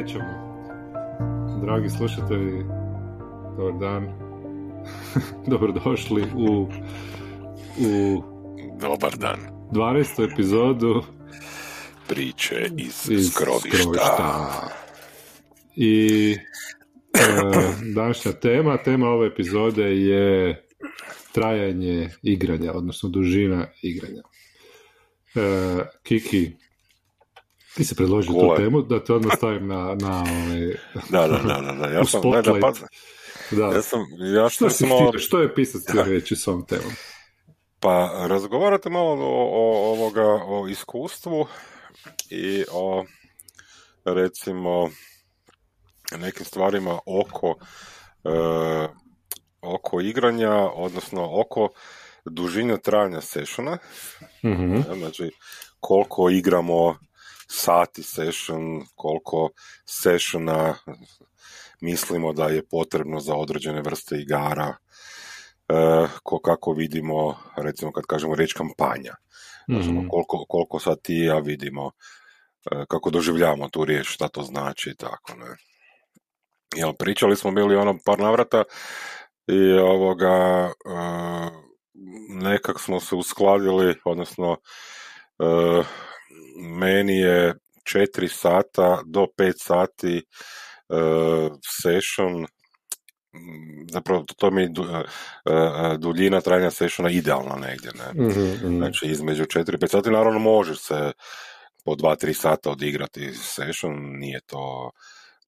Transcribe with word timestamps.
krećemo. 0.00 0.24
Dragi 1.62 1.90
slušatelji, 1.90 2.64
dobar 3.56 3.80
dan. 3.80 4.08
Dobrodošli 5.52 6.24
u, 6.34 6.68
u 7.78 8.22
Dobar 8.80 9.16
dan. 9.16 9.40
12. 9.72 10.32
epizodu 10.32 11.02
Priče 12.08 12.70
iz, 12.76 13.10
iz 13.10 13.30
skrovišta. 13.30 13.78
skrovišta. 13.78 14.68
I 15.76 16.36
e, 17.14 17.20
današnja 17.94 18.32
tema, 18.32 18.76
tema 18.76 19.08
ove 19.08 19.26
epizode 19.26 19.84
je 19.84 20.62
trajanje 21.32 22.10
igranja, 22.22 22.72
odnosno 22.72 23.08
dužina 23.08 23.66
igranja. 23.82 24.22
E, 25.34 25.84
Kiki, 26.02 26.52
ti 27.74 27.84
se 27.84 27.94
predložio 27.94 28.32
tu 28.32 28.38
Kule. 28.38 28.56
temu, 28.56 28.82
da 28.82 29.04
te 29.04 29.12
odmah 29.12 29.36
stavim 29.36 29.66
na, 29.66 29.94
na 29.94 30.16
ovaj, 30.20 30.68
Da, 31.10 31.28
da, 31.28 31.38
da, 31.38 31.60
da, 31.62 31.72
da. 31.72 31.86
Ja 31.88 32.04
sam, 32.04 32.20
ne, 32.24 32.32
da, 32.32 32.42
spotlight. 32.42 32.60
pa, 32.60 32.72
da. 33.56 33.64
ja 33.66 33.82
sam, 33.82 34.00
ja 34.34 34.48
Što 34.48 34.70
si 34.70 34.86
malo, 34.86 35.08
htio, 35.08 35.20
što 35.20 35.40
je 35.40 35.54
pisac 35.54 35.82
htio 35.88 36.02
reći 36.04 36.36
s 36.36 36.48
ovom 36.48 36.66
temom? 36.66 36.92
pa 37.80 38.26
razgovarate 38.26 38.90
malo 38.90 39.12
o, 39.12 39.48
o, 39.52 39.90
ovoga, 39.92 40.24
o 40.26 40.68
iskustvu 40.68 41.46
i 42.30 42.64
o, 42.72 43.04
recimo, 44.04 44.90
nekim 46.18 46.44
stvarima 46.44 46.98
oko, 47.06 47.54
e, 48.24 48.88
oko 49.62 50.00
igranja, 50.00 50.52
odnosno 50.74 51.40
oko 51.40 51.68
dužine 52.24 52.78
trajanja 52.78 53.20
sessiona, 53.20 53.78
Mhm. 54.44 54.80
znači 54.96 55.30
koliko 55.80 56.30
igramo 56.30 56.98
sati 57.50 58.02
session, 58.02 58.86
koliko 58.94 59.50
sessiona 59.86 60.74
mislimo 61.80 62.32
da 62.32 62.44
je 62.46 62.66
potrebno 62.66 63.20
za 63.20 63.34
određene 63.34 63.82
vrste 63.82 64.16
igara, 64.16 64.76
e, 65.68 65.74
ko 66.22 66.38
kako 66.38 66.72
vidimo, 66.72 67.36
recimo 67.56 67.92
kad 67.92 68.04
kažemo 68.04 68.34
riječ 68.34 68.52
kampanja, 68.52 69.14
Mhm. 69.70 70.08
koliko, 70.08 70.44
koliko 70.48 70.80
sad 70.80 71.02
ti 71.02 71.14
i 71.14 71.24
ja 71.24 71.38
vidimo, 71.38 71.90
e, 72.72 72.84
kako 72.88 73.10
doživljavamo 73.10 73.68
tu 73.68 73.84
riječ, 73.84 74.06
šta 74.08 74.28
to 74.28 74.42
znači 74.42 74.90
i 74.90 74.96
tako, 74.96 75.34
ne. 75.36 75.56
Jel, 76.76 76.92
pričali 76.92 77.36
smo 77.36 77.50
bili 77.52 77.76
ono 77.76 77.98
par 78.04 78.18
navrata 78.18 78.64
i 79.46 79.72
ovoga, 79.72 80.70
e, 80.70 80.72
nekak 82.28 82.80
smo 82.80 83.00
se 83.00 83.14
uskladili, 83.14 83.94
odnosno 84.04 84.56
meni 86.56 87.18
je 87.18 87.54
4 87.84 88.28
sata 88.28 89.02
do 89.06 89.26
5 89.38 89.52
sati 89.56 90.16
e, 90.16 90.22
session 91.82 92.46
zapravo 93.90 94.24
to 94.36 94.50
mi 94.50 94.62
je 94.62 94.68
du- 94.68 94.84
e, 94.84 95.04
duljina 95.98 96.40
trajanja 96.40 96.70
sessiona 96.70 97.10
idealna 97.10 97.56
negdje, 97.56 97.90
ne? 97.92 98.22
Mhm, 98.24 98.40
mhm. 98.40 98.76
Znači 98.76 99.06
između 99.06 99.44
4 99.44 99.74
i 99.74 99.78
5 99.78 99.90
sati 99.90 100.10
naravno 100.10 100.38
možeš 100.38 100.78
se 100.78 101.12
po 101.84 101.92
2-3 101.94 102.32
sata 102.32 102.70
odigrati 102.70 103.32
session, 103.34 103.92
nije 104.18 104.40
to 104.40 104.90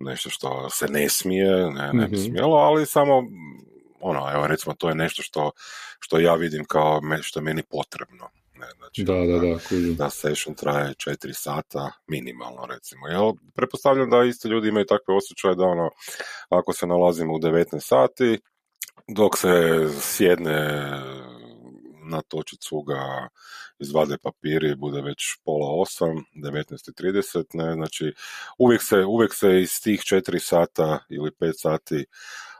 nešto 0.01 0.31
što 0.31 0.71
se 0.71 0.87
ne 0.89 1.09
smije, 1.09 1.51
ne, 1.71 1.93
ne 1.93 2.07
bi 2.07 2.17
Mhm. 2.17 2.25
smjelo, 2.27 2.57
ali 2.57 2.87
samo 2.87 3.23
ono, 4.01 4.31
evo 4.35 4.47
recimo 4.47 4.75
to 4.75 4.89
je 4.89 4.95
nešto 4.95 5.23
što, 5.23 5.51
što 6.01 6.19
ja 6.19 6.35
vidim 6.35 6.65
kao 6.65 7.01
me, 7.01 7.23
što 7.23 7.41
je 7.41 7.45
meni 7.45 7.63
potrebno. 7.71 8.29
Ne, 8.63 8.69
znači, 8.79 9.05
Da, 9.05 9.15
da, 9.15 9.39
da, 9.39 9.59
kužim. 9.69 9.97
da 9.97 10.11
session 10.11 10.55
traje 10.55 10.95
4 10.95 11.33
sata 11.33 11.93
minimalno 12.07 12.67
recimo. 12.67 13.09
Jel, 13.09 13.33
pretpostavljam 13.55 14.11
da 14.11 14.25
isto 14.25 14.49
ljudi 14.49 14.69
imaju 14.69 14.87
takve 14.87 15.15
osjećaje 15.17 15.55
da 15.55 15.65
ono, 15.65 15.91
ako 16.49 16.73
se 16.73 16.87
nalazimo 16.87 17.35
u 17.35 17.39
19 17.39 17.81
sati, 17.81 18.39
dok 19.09 19.39
se 19.39 19.51
sjedne 20.01 20.61
na 22.05 22.23
točicu 22.29 22.83
ga 22.83 23.29
izvade 23.79 24.17
papiri 24.23 24.75
bude 24.77 25.01
već 25.01 25.37
pola 25.45 25.83
osam, 25.83 26.25
19.30, 26.35 27.45
ne, 27.55 27.75
znači 27.75 28.13
uvijek 28.59 28.83
se, 28.83 28.97
uvijek 28.97 29.35
se 29.35 29.61
iz 29.61 29.83
tih 29.83 30.01
4 30.01 30.39
sata 30.39 30.99
ili 31.09 31.31
5 31.31 31.53
sati 31.57 32.05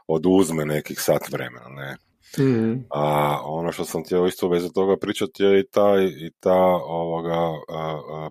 oduzme 0.07 0.65
nekih 0.65 1.01
sat 1.01 1.31
vremena, 1.31 1.69
ne. 1.69 1.97
Mhm. 2.39 2.73
A 2.89 3.39
ono 3.43 3.71
što 3.71 3.85
sam 3.85 4.03
htio 4.03 4.25
isto 4.25 4.47
u 4.47 4.49
vezi 4.49 4.73
toga 4.73 4.97
pričati 4.97 5.43
je 5.43 5.59
i 5.59 5.67
ta, 5.71 5.93
i 6.01 6.31
ta 6.39 6.59
ovoga, 6.85 7.37
a, 7.69 7.99
a, 8.09 8.29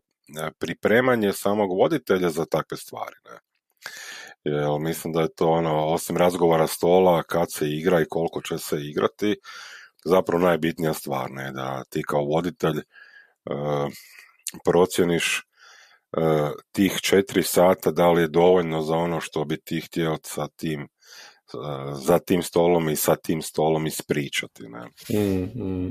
pripremanje 0.58 1.32
samog 1.32 1.78
voditelja 1.78 2.30
za 2.30 2.44
takve 2.44 2.76
stvari. 2.76 3.16
Ne? 3.24 3.38
Jer 4.44 4.80
mislim 4.80 5.12
da 5.12 5.20
je 5.20 5.34
to 5.34 5.48
ono, 5.48 5.86
osim 5.86 6.16
razgovora 6.16 6.66
stola, 6.66 7.22
kad 7.22 7.52
se 7.52 7.68
igra 7.68 8.00
i 8.00 8.08
koliko 8.08 8.42
će 8.42 8.58
se 8.58 8.76
igrati, 8.80 9.36
zapravo 10.04 10.42
najbitnija 10.42 10.94
stvar, 10.94 11.30
ne? 11.30 11.52
da 11.52 11.84
ti 11.90 12.02
kao 12.02 12.24
voditelj 12.24 12.78
e, 12.78 12.84
procjeniš 14.64 15.38
e, 15.38 16.20
tih 16.72 16.98
četiri 17.02 17.42
sata 17.42 17.90
da 17.90 18.10
li 18.10 18.22
je 18.22 18.28
dovoljno 18.28 18.82
za 18.82 18.94
ono 18.94 19.20
što 19.20 19.44
bi 19.44 19.60
ti 19.60 19.80
htio 19.80 20.18
sa 20.22 20.48
tim 20.56 20.88
za 21.94 22.18
tim 22.18 22.42
stolom 22.42 22.88
i 22.88 22.96
sa 22.96 23.16
tim 23.16 23.42
stolom 23.42 23.86
ispričati. 23.86 24.62
Ne, 24.62 24.88
Mhm, 25.18 25.42
mhm. 25.64 25.88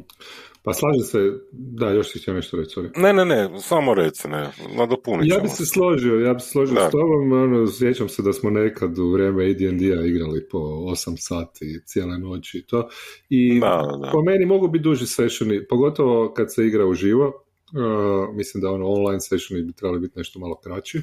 Pa 0.64 0.74
slažem 0.74 1.02
se, 1.04 1.18
da, 1.52 1.90
još 1.90 2.12
si 2.12 2.20
htio 2.20 2.34
nešto 2.34 2.58
reći, 2.58 2.76
sorry. 2.80 2.90
ne, 3.02 3.14
ne, 3.14 3.26
ne 3.26 3.60
samo 3.60 3.94
reci, 3.94 4.28
ne, 4.28 4.50
nadopunit 4.78 5.32
Ja 5.32 5.40
bi 5.40 5.48
se 5.50 5.66
složio, 5.66 6.20
ja 6.20 6.34
bi 6.34 6.40
se 6.40 6.50
složio 6.50 6.76
Da. 6.76 6.88
s 6.88 6.92
tobom, 6.92 7.32
ono, 7.32 7.68
sjećam 7.72 8.10
se 8.10 8.22
da 8.22 8.34
smo 8.34 8.50
nekad 8.50 8.98
u 9.00 9.12
vrijeme 9.12 9.46
AD&D-a 9.46 10.06
igrali 10.06 10.48
po 10.52 10.58
8 10.58 11.16
sati 11.18 11.82
cijele 11.86 12.18
noći 12.18 12.58
i 12.58 12.66
to. 12.66 12.90
I 13.30 13.60
Da, 13.60 13.84
da. 14.02 14.10
po 14.12 14.22
meni 14.22 14.46
mogu 14.46 14.68
biti 14.68 14.84
duži 14.84 15.06
sessioni, 15.08 15.68
pogotovo 15.68 16.34
kad 16.34 16.54
se 16.54 16.66
igra 16.68 16.86
uživo. 16.86 17.28
Uh, 17.74 18.36
mislim 18.36 18.62
da 18.62 18.72
ono 18.72 18.88
online 18.88 19.20
sessioni 19.22 19.64
bi 19.64 19.74
trebali 19.74 20.00
biti 20.00 20.18
nešto 20.18 20.40
malo 20.40 20.56
kraći. 20.64 21.02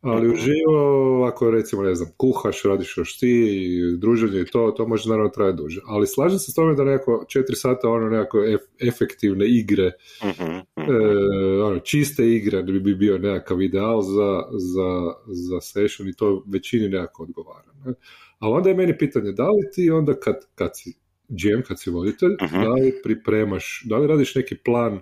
Ali 0.00 0.28
uživo, 0.28 0.78
ako 1.24 1.50
recimo, 1.50 1.82
ne 1.82 1.94
znam, 1.94 2.08
kuhaš, 2.16 2.62
radiš 2.62 2.96
još 2.96 3.18
ti, 3.18 3.58
druženje 3.98 4.40
i 4.40 4.44
to, 4.44 4.70
to 4.70 4.86
može 4.88 5.08
naravno 5.08 5.30
trajati 5.30 5.56
duže. 5.56 5.80
Ali 5.86 6.06
slažem 6.06 6.38
se 6.38 6.50
s 6.50 6.54
tome 6.54 6.74
da 6.74 6.84
nekako 6.84 7.24
4 7.28 7.54
sata 7.54 7.88
ono 7.88 8.08
nekako 8.08 8.38
ef- 8.38 8.88
efektivne 8.88 9.46
igre 9.48 9.92
Mhm, 10.24 10.44
mhm. 10.78 10.90
e, 10.90 11.62
ono, 11.62 11.78
čiste 11.78 12.28
igre 12.28 12.62
bi, 12.62 12.80
bi 12.80 12.94
bio 12.94 13.18
nekakav 13.18 13.62
ideal 13.62 14.02
za, 14.02 14.42
za, 14.52 15.12
za 15.26 15.60
session 15.60 16.08
i 16.08 16.14
to 16.14 16.44
većini 16.46 16.88
nekako 16.88 17.22
odgovara. 17.22 17.72
Ne? 17.84 17.92
A 18.38 18.48
onda 18.50 18.68
je 18.68 18.76
meni 18.76 18.98
pitanje, 18.98 19.32
da 19.32 19.44
li 19.44 19.62
ti 19.74 19.90
onda 19.90 20.14
kad, 20.14 20.36
kad 20.54 20.70
si 20.74 20.92
GM, 21.28 21.60
kad 21.62 21.80
si 21.80 21.90
voditelj, 21.90 22.30
Mhm. 22.42 22.60
da 22.60 22.68
li 22.68 23.00
pripremaš, 23.02 23.82
da 23.84 23.98
li 23.98 24.06
radiš 24.06 24.34
neki 24.34 24.56
plan 24.56 25.00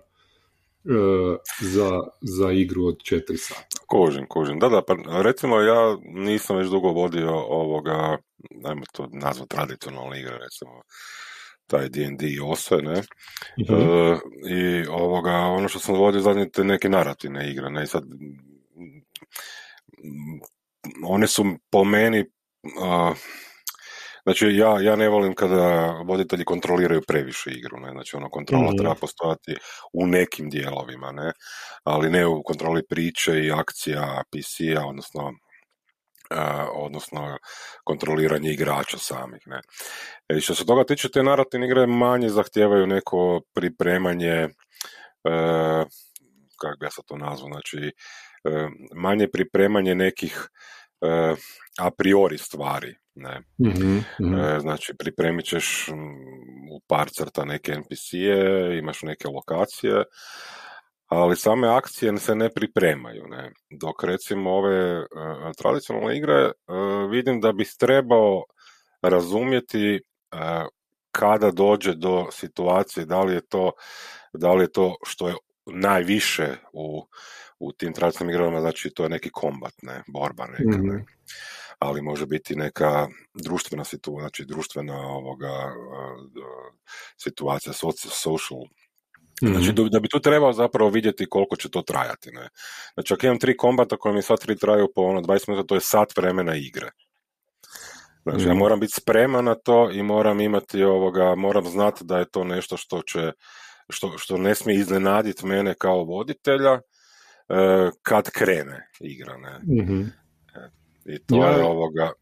za, 1.60 2.00
za 2.20 2.52
igru 2.52 2.86
od 2.86 2.96
4 2.96 3.36
sata? 3.36 3.76
Kužim, 3.88 4.26
kužim. 4.28 4.58
Da, 4.58 4.68
da, 4.68 4.82
pa 4.82 4.96
recimo 5.22 5.60
ja 5.60 5.96
nisam 6.04 6.56
već 6.56 6.68
dugo 6.68 6.88
vodio 6.88 7.32
ovoga, 7.34 8.18
ajmo 8.64 8.82
to 8.92 9.08
nazvat 9.12 9.48
tradicionalne 9.48 10.20
igre, 10.20 10.38
recimo 10.38 10.82
taj 11.66 11.88
D&D 11.88 12.28
i 12.28 12.40
OSE, 12.40 12.76
ne? 12.76 12.98
E, 12.98 14.18
I 14.50 14.86
ovoga, 14.88 15.30
ono 15.30 15.68
što 15.68 15.78
sam 15.78 15.94
vodio 15.94 16.20
zadnje 16.20 16.50
te 16.50 16.64
neke 16.64 16.88
narativne 16.88 17.50
igre, 17.50 17.70
ne? 17.70 17.82
I 17.82 17.86
sad, 17.86 18.04
one 21.04 21.26
su 21.26 21.44
po 21.70 21.84
meni, 21.84 22.24
a, 22.82 23.14
znači 24.26 24.46
ja, 24.56 24.80
ja 24.80 24.96
ne 24.96 25.08
volim 25.08 25.34
kada 25.34 25.86
voditelji 26.06 26.44
kontroliraju 26.44 27.02
previše 27.08 27.50
igru, 27.50 27.80
ne? 27.80 27.90
Znači 27.92 28.16
ono, 28.16 28.30
kontrola 28.30 28.68
Mhm. 28.68 28.76
treba 28.78 28.94
postojati 28.94 29.56
u 29.92 30.06
nekim 30.06 30.50
dijelovima, 30.50 31.12
ne? 31.12 31.32
Ali 31.84 32.10
ne 32.10 32.26
u 32.26 32.42
kontroli 32.42 32.82
priče 32.88 33.40
i 33.44 33.52
akcija 33.52 34.22
PC-a, 34.32 34.86
odnosno 34.86 35.32
a, 36.30 36.68
odnosno 36.74 37.38
kontroliranje 37.84 38.50
igrača 38.52 38.98
samih. 38.98 39.40
Ne? 39.46 39.60
E, 40.28 40.40
što 40.40 40.54
se 40.54 40.66
toga 40.66 40.84
tiče, 40.84 41.08
te 41.08 41.22
narativne 41.22 41.66
igre 41.66 41.86
manje 41.86 42.28
zahtijevaju 42.28 42.86
neko 42.86 43.40
pripremanje, 43.54 44.32
e, 44.32 44.48
kako 46.60 46.76
bi 46.80 46.86
ja 46.86 46.90
sad 46.90 47.04
to 47.06 47.16
nazvao, 47.16 47.50
znači 47.52 47.78
e, 48.44 48.68
manje 48.96 49.28
pripremanje 49.32 49.94
nekih 49.94 50.48
e, 51.02 51.34
a 51.78 51.90
priori 51.98 52.38
stvari. 52.38 52.96
Ne? 53.16 53.42
Mhm, 53.58 53.98
mhm. 54.20 54.34
E, 54.34 54.60
znači, 54.60 54.92
pripremit 54.98 55.46
ćeš 55.46 55.88
u 56.72 56.80
par 56.86 57.08
crta 57.10 57.44
neke 57.44 57.72
NPC-e, 57.72 58.78
imaš 58.78 59.02
neke 59.02 59.28
lokacije, 59.28 60.04
ali 61.06 61.36
same 61.36 61.68
akcije 61.68 62.18
se 62.18 62.34
ne 62.34 62.50
pripremaju. 62.54 63.26
Ne? 63.28 63.52
Dok 63.70 64.04
recimo 64.04 64.50
ove 64.50 64.76
e, 64.76 65.04
tradicionalne 65.58 66.16
igre 66.16 66.34
e, 66.34 66.52
vidim 67.10 67.40
da 67.40 67.52
bih 67.52 67.74
trebao 67.78 68.44
razumjeti 69.02 69.94
e, 69.94 70.00
kada 71.10 71.50
dođe 71.50 71.94
do 71.94 72.26
situacije, 72.32 73.06
da 73.06 73.20
li 73.22 73.34
je 73.34 73.40
to, 73.40 73.72
da 74.32 74.52
li 74.52 74.64
je 74.64 74.72
to 74.72 74.94
što 75.04 75.28
je 75.28 75.34
najviše 75.66 76.56
u, 76.72 77.06
u 77.58 77.72
tim 77.72 77.92
tradicionalnim 77.92 78.34
igrama, 78.34 78.60
znači 78.60 78.90
to 78.90 79.02
je 79.02 79.08
neki 79.08 79.30
kombat, 79.30 79.72
ne, 79.82 80.02
borba 80.08 80.46
neka, 80.46 80.78
ne. 80.82 81.04
Ali 81.78 82.02
može 82.02 82.26
biti 82.26 82.56
neka 82.56 83.08
društvena 83.44 83.84
situacija, 83.84 84.20
znači 84.20 84.44
društvena 84.44 84.96
ovoga 84.96 85.74
situacija, 87.16 87.72
social, 88.10 88.60
Znači, 89.40 89.72
mhm. 89.72 89.88
da 89.90 90.00
bi 90.00 90.08
tu 90.08 90.20
trebao 90.20 90.52
zapravo 90.52 90.90
vidjeti 90.90 91.26
koliko 91.26 91.56
će 91.56 91.70
to 91.70 91.82
trajati. 91.82 92.30
Ne? 92.32 92.48
Znači, 92.94 93.14
ako 93.14 93.26
imam 93.26 93.38
tri 93.38 93.56
kombata 93.56 93.96
koje 93.96 94.14
mi 94.14 94.22
sva 94.22 94.36
tri 94.36 94.56
traju 94.56 94.88
po 94.94 95.02
ono 95.02 95.20
20 95.20 95.48
minuta, 95.48 95.66
to 95.66 95.74
je 95.74 95.80
sat 95.80 96.16
vremena 96.16 96.56
igre. 96.56 96.90
Znači, 98.22 98.44
ja 98.44 98.50
mhm. 98.50 98.58
moram 98.58 98.80
biti 98.80 98.92
spreman 98.96 99.44
na 99.44 99.54
to 99.54 99.90
i 99.90 100.02
moram 100.02 100.40
imati 100.40 100.82
ovoga, 100.82 101.34
moram 101.34 101.64
znati 101.64 102.04
da 102.04 102.18
je 102.18 102.30
to 102.30 102.44
nešto 102.44 102.76
što 102.76 103.02
će, 103.02 103.32
što, 103.88 104.18
što 104.18 104.38
ne 104.38 104.54
smije 104.54 104.78
iznenaditi 104.78 105.46
mene 105.46 105.74
kao 105.74 106.04
voditelja 106.04 106.72
e, 106.72 106.80
kad 108.02 108.30
krene 108.30 108.88
igra, 109.00 109.36
ne. 109.36 109.82
mm 109.82 110.25
I 111.08 111.18
to 111.18 111.46
je 111.46 111.64
ovoga, 111.64 112.12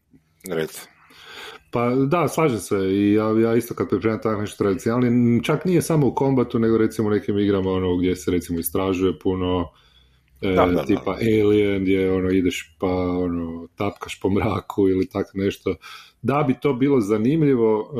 recimo. 0.49 0.95
Pa 1.71 1.89
da, 1.89 2.27
slažem 2.27 2.59
se 2.59 2.75
i 2.77 3.13
ja, 3.13 3.39
ja 3.39 3.55
isto 3.55 3.73
kad 3.73 3.89
pripremam 3.89 4.19
tako 4.21 4.41
nešto 4.41 4.63
tradicionalni, 4.63 5.43
čak 5.43 5.65
nije 5.65 5.81
samo 5.81 6.07
u 6.07 6.15
kombatu, 6.15 6.59
nego 6.59 6.77
recimo 6.77 7.07
u 7.07 7.11
nekim 7.11 7.39
igrama 7.39 7.71
ono, 7.71 7.97
gdje 7.97 8.15
se 8.15 8.31
recimo 8.31 8.59
istražuje 8.59 9.19
puno, 9.19 9.71
e, 10.41 10.55
tipa 10.87 11.11
Alien, 11.11 11.81
gdje 11.81 12.11
ono, 12.11 12.29
ideš 12.29 12.75
pa 12.79 12.87
ono, 12.97 13.67
tapkaš 13.75 14.19
po 14.21 14.29
mraku 14.29 14.89
ili 14.89 15.09
tako 15.09 15.31
nešto. 15.33 15.75
Da 16.21 16.43
bi 16.47 16.55
to 16.61 16.73
bilo 16.73 17.01
zanimljivo 17.01 17.79
e, 17.79 17.95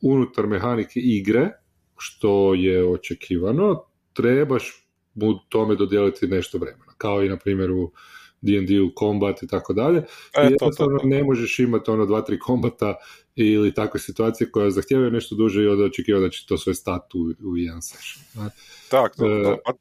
unutar 0.00 0.46
mehanike 0.46 1.00
igre, 1.00 1.50
što 1.98 2.54
je 2.54 2.84
očekivano, 2.92 3.84
trebaš 4.12 4.86
mu 5.14 5.38
tome 5.48 5.74
dodijeliti 5.74 6.26
nešto 6.26 6.58
vremena. 6.58 6.92
Kao 6.98 7.22
i 7.22 7.28
na 7.28 7.36
primjer 7.36 7.70
u 7.70 7.92
D&D 8.40 8.80
u 8.80 8.92
kombat 8.94 9.42
i 9.42 9.46
tako 9.46 9.72
dalje. 9.72 9.98
E, 9.98 10.42
jednostavno 10.42 11.00
ne 11.04 11.24
možeš 11.24 11.58
imati 11.58 11.90
ono 11.90 12.06
dva, 12.06 12.20
tri 12.20 12.38
kombata 12.38 12.94
ili 13.36 13.74
takve 13.74 14.00
situacije 14.00 14.50
koje 14.50 14.70
zahtijevaju 14.70 15.10
nešto 15.10 15.34
duže 15.34 15.62
i 15.62 15.68
onda 15.68 15.84
očekivati 15.84 16.22
da 16.22 16.30
će 16.30 16.46
to 16.46 16.58
sve 16.58 16.74
stati 16.74 17.18
u, 17.18 17.50
u 17.50 17.56
jedan 17.56 17.82
session. 17.82 18.50
Tak, 18.90 19.16
to, 19.16 19.26
e, 19.26 19.56
pa, 19.64 19.72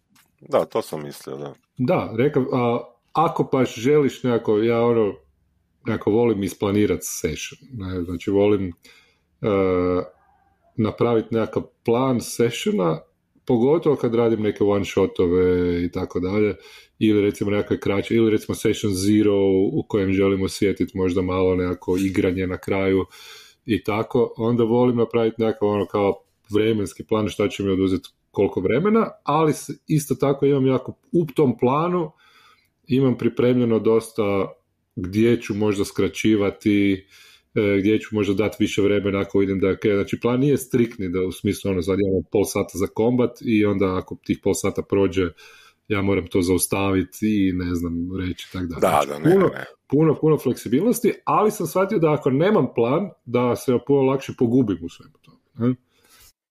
da, 0.42 0.66
to 0.66 0.82
sam 0.82 1.04
mislio, 1.04 1.38
da. 1.38 1.54
Da, 1.78 2.14
rekao, 2.18 2.44
a, 2.54 2.80
ako 3.14 3.50
paš 3.50 3.76
želiš 3.76 4.24
nekako, 4.24 4.58
ja 4.58 4.82
ono, 4.82 5.14
nekako 5.86 6.12
volim 6.12 6.44
isplanirati 6.44 7.06
session, 7.06 7.60
ne, 7.72 8.02
znači 8.04 8.32
volim 8.32 8.68
uh, 8.68 10.04
napraviti 10.76 11.36
nekakav 11.36 11.64
plan 11.86 12.22
sessiona, 12.22 13.00
pogotovo 13.50 13.96
kad 13.96 14.16
radim 14.16 14.42
neke 14.42 14.64
one 14.64 14.86
shotove 14.86 15.84
i 15.84 15.92
tako 15.92 16.20
dalje, 16.20 16.56
ili 17.00 17.22
recimo 17.22 17.52
nekakve 17.52 17.80
kraće, 17.80 18.16
ili 18.16 18.32
recimo 18.32 18.56
session 18.56 18.94
zero 18.94 19.36
u 19.74 19.84
kojem 19.88 20.14
želimo 20.14 20.50
sjetiti 20.50 20.98
možda 20.98 21.22
malo 21.22 21.56
nekako 21.56 21.98
igranje 21.98 22.48
na 22.48 22.58
kraju 22.58 23.06
i 23.66 23.84
tako, 23.84 24.34
onda 24.38 24.64
volim 24.64 24.98
napraviti 24.98 25.42
nekakav 25.42 25.70
ono 25.70 25.86
kao 25.86 26.24
vremenski 26.50 27.04
plan 27.04 27.30
šta 27.30 27.48
će 27.48 27.64
mi 27.64 27.70
oduzeti 27.70 28.10
koliko 28.32 28.62
vremena, 28.62 29.10
ali 29.24 29.54
isto 29.88 30.16
tako 30.16 30.46
imam 30.46 30.68
jako 30.68 30.94
u 31.12 31.26
tom 31.26 31.58
planu 31.58 32.12
imam 32.88 33.18
pripremljeno 33.18 33.80
dosta 33.80 34.54
gdje 34.96 35.42
ću 35.42 35.54
možda 35.54 35.86
skraćivati, 35.86 37.06
gdje 37.80 38.00
ću 38.00 38.16
možda 38.16 38.34
dati 38.34 38.58
više 38.60 38.82
vremena 38.82 39.20
ako 39.20 39.40
vidim 39.40 39.60
da 39.60 39.76
Znači 39.96 40.20
plan 40.20 40.40
nije 40.40 40.58
striktni 40.58 41.10
da 41.10 41.20
u 41.28 41.32
smislu 41.32 41.72
ono 41.72 41.82
sad 41.82 41.98
imamo 42.00 42.24
pol 42.32 42.44
sata 42.46 42.72
za 42.74 42.88
kombat 42.88 43.32
i 43.42 43.66
onda 43.66 43.98
ako 43.98 44.18
tih 44.26 44.40
pol 44.44 44.54
sata 44.54 44.82
prođe 44.82 45.30
ja 45.88 46.02
moram 46.02 46.28
to 46.28 46.42
zaustaviti 46.42 47.48
i 47.48 47.54
ne 47.54 47.76
znam 47.76 47.94
reći 48.20 48.52
tako 48.54 48.66
da. 48.66 48.76
Da, 48.76 49.02
znači, 49.06 49.24
da, 49.24 49.30
puno, 49.32 49.50
puno, 49.88 50.16
puno 50.22 50.38
fleksibilnosti, 50.38 51.14
ali 51.26 51.52
sam 51.52 51.68
shvatio 51.68 52.00
da 52.00 52.14
ako 52.14 52.30
nemam 52.30 52.68
plan, 52.76 53.10
da 53.26 53.56
se 53.56 53.72
puno 53.88 54.02
lakše 54.02 54.34
pogubim 54.38 54.78
u 54.86 54.90
svemu 54.90 55.14
tome. 55.22 55.76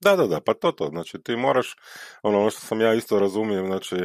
Da, 0.00 0.17
da, 0.17 0.27
da, 0.27 0.41
pa 0.41 0.55
to 0.55 0.73
to, 0.73 0.89
znači 0.89 1.19
ti 1.25 1.37
moraš, 1.37 1.77
ono, 2.23 2.41
ono 2.41 2.50
što 2.50 2.61
sam 2.61 2.81
ja 2.81 2.95
isto 2.95 3.19
razumijem, 3.19 3.67
znači, 3.67 3.97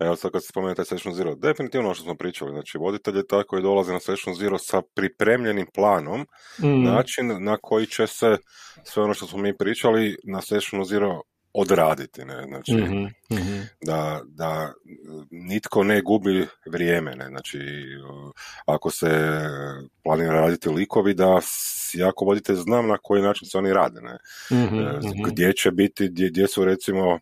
evo 0.00 0.16
sad 0.16 0.32
kad 0.32 0.42
se 0.42 0.48
spomenete 0.48 0.84
Session 0.84 1.14
Zero, 1.14 1.34
definitivno 1.34 1.86
ono 1.86 1.94
što 1.94 2.04
smo 2.04 2.14
pričali, 2.14 2.50
znači 2.50 2.78
voditelj 2.78 3.16
je 3.16 3.26
taj 3.26 3.42
koji 3.42 3.62
dolazi 3.62 3.92
na 3.92 4.00
Session 4.00 4.34
Zero 4.34 4.58
sa 4.58 4.82
pripremljenim 4.94 5.66
planom, 5.74 6.20
mm. 6.62 6.82
način 6.84 7.44
na 7.44 7.56
koji 7.62 7.86
će 7.86 8.06
se 8.06 8.36
sve 8.84 9.02
ono 9.02 9.14
što 9.14 9.26
smo 9.26 9.38
mi 9.38 9.56
pričali 9.56 10.16
na 10.24 10.40
Session 10.40 10.84
Zero 10.84 11.20
odraditi, 11.54 12.24
ne, 12.24 12.44
znači, 12.48 12.74
mm 12.74 13.08
Da, 13.80 14.20
da 14.26 14.72
nitko 15.30 15.84
ne 15.84 16.00
gubi 16.02 16.46
vrijeme, 16.66 17.16
ne, 17.16 17.28
znači, 17.28 17.58
ako 18.66 18.90
se 18.90 19.40
planira 20.02 20.32
raditi 20.32 20.68
likovi, 20.68 21.14
da 21.14 21.40
jako 21.94 22.24
vodite 22.24 22.54
znam 22.54 22.88
na 22.88 22.98
koji 23.02 23.22
način 23.22 23.48
se 23.48 23.58
oni 23.58 23.72
rade, 23.72 24.00
ne, 24.00 24.18
mm 24.58 25.22
gdje 25.26 25.52
će 25.52 25.70
biti, 25.70 26.08
gdje, 26.08 26.30
gdje 26.30 26.48
su 26.48 26.64
recimo, 26.64 27.18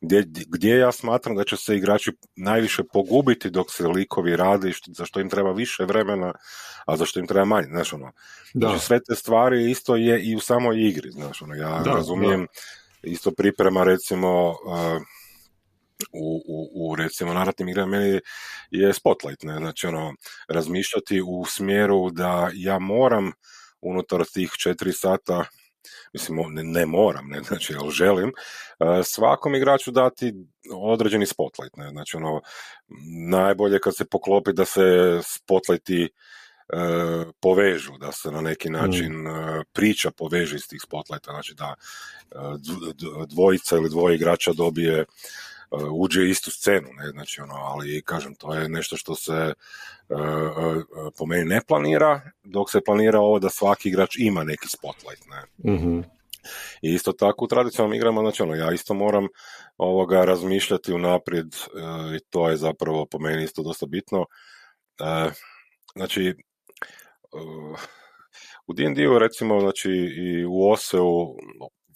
gdje, 0.00 0.24
gdje 0.46 0.76
ja 0.76 0.92
smatram 0.92 1.36
da 1.36 1.44
će 1.44 1.56
se 1.56 1.76
igrači 1.76 2.12
najviše 2.36 2.82
pogubiti 2.92 3.50
dok 3.50 3.72
se 3.72 3.86
likovi 3.86 4.36
radi, 4.36 4.72
za 4.86 5.04
što 5.04 5.20
im 5.20 5.30
treba 5.30 5.52
više 5.52 5.84
vremena, 5.84 6.32
a 6.86 6.96
za 6.96 7.04
što 7.04 7.20
im 7.20 7.26
treba 7.26 7.44
manje, 7.44 7.66
znaš 7.66 7.92
ono. 7.92 8.12
Da. 8.54 8.68
Znači, 8.68 8.84
sve 8.84 9.00
te 9.08 9.14
stvari 9.14 9.70
isto 9.70 9.96
je 9.96 10.22
i 10.22 10.36
u 10.36 10.40
samoj 10.40 10.88
igri, 10.88 11.10
znaš 11.10 11.42
ono, 11.42 11.54
ja 11.54 11.80
da, 11.84 11.90
razumijem 11.90 12.46
isto 13.02 13.30
priprema 13.30 13.84
recimo 13.84 14.56
u, 16.12 16.42
u, 16.48 16.90
u 16.90 16.96
recimo 16.96 17.34
naratnim 17.34 17.68
igrama 17.68 17.98
meni 17.98 18.20
je 18.70 18.92
spotlight, 18.94 19.42
ne? 19.42 19.56
znači 19.56 19.86
ono, 19.86 20.14
razmišljati 20.48 21.22
u 21.26 21.44
smjeru 21.44 22.10
da 22.10 22.50
ja 22.54 22.78
moram 22.78 23.32
unutar 23.80 24.24
tih 24.34 24.50
četiri 24.58 24.92
sata 24.92 25.44
mislim, 26.12 26.38
ne, 26.48 26.62
ne 26.62 26.86
moram, 26.86 27.28
ne, 27.28 27.42
znači, 27.42 27.74
ali 27.78 27.90
želim, 27.90 28.32
svakom 29.04 29.54
igraču 29.54 29.90
dati 29.90 30.34
određeni 30.74 31.26
spotlight, 31.26 31.76
ne, 31.76 31.88
znači, 31.88 32.16
ono, 32.16 32.40
najbolje 33.28 33.80
kad 33.80 33.96
se 33.96 34.04
poklopi 34.04 34.52
da 34.52 34.64
se 34.64 34.82
spotlighti 35.22 36.04
E, 36.04 36.08
povežu, 37.40 37.98
da 37.98 38.12
se 38.12 38.30
na 38.30 38.40
neki 38.40 38.70
način 38.70 39.12
mm. 39.12 39.26
e, 39.26 39.64
priča 39.72 40.10
poveže 40.10 40.56
iz 40.56 40.68
tih 40.68 40.80
spotlighta, 40.82 41.30
znači 41.30 41.54
da 41.54 41.74
e, 42.30 42.36
dvojica 43.26 43.76
ili 43.76 43.90
dvoje 43.90 44.14
igrača 44.14 44.52
dobije 44.52 45.04
uđe 45.90 46.28
istu 46.28 46.50
scenu, 46.50 46.88
ne, 46.92 47.10
znači 47.10 47.40
ono, 47.40 47.54
ali 47.54 48.02
kažem, 48.02 48.34
to 48.34 48.54
je 48.54 48.68
nešto 48.68 48.96
što 48.96 49.14
se 49.14 49.52
po 51.18 51.26
meni 51.26 51.44
ne 51.44 51.60
planira, 51.68 52.20
dok 52.44 52.70
se 52.70 52.80
planira 52.80 53.20
ovo 53.20 53.38
da 53.38 53.50
svaki 53.50 53.88
igrač 53.88 54.16
ima 54.18 54.44
neki 54.44 54.68
spotlight, 54.68 55.24
ne. 55.26 55.72
mm 55.74 56.02
I 56.82 56.94
isto 56.94 57.12
tako 57.12 57.44
u 57.44 57.48
tradicionalnim 57.48 57.96
igrama, 57.96 58.20
znači 58.20 58.42
ono, 58.42 58.54
ja 58.54 58.72
isto 58.72 58.94
moram 58.94 59.28
ovoga 59.76 60.24
razmišljati 60.24 60.92
unaprijed 60.92 61.56
i 62.16 62.20
to 62.30 62.48
je 62.48 62.56
zapravo 62.56 63.06
po 63.06 63.18
meni 63.18 63.44
isto 63.44 63.62
dosta 63.62 63.86
bitno. 63.86 64.24
znači, 65.94 66.34
u 68.66 68.72
D&D-u 68.72 69.18
recimo, 69.18 69.60
znači 69.60 69.90
i 70.16 70.44
u 70.44 70.70
Oseu, 70.70 71.34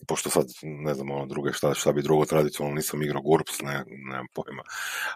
pošto 0.09 0.31
sad 0.31 0.47
ne 0.62 0.95
znam 0.95 1.11
ono 1.11 1.26
druge 1.26 1.53
šta, 1.53 1.75
šta 1.75 1.93
bi 1.93 2.03
drugo 2.03 2.25
tradicionalno 2.25 2.76
nisam 2.76 3.03
igrao 3.03 3.23
GURPS, 3.23 3.62
ne, 3.62 3.85
nemam 3.87 4.26
pojma. 4.35 4.62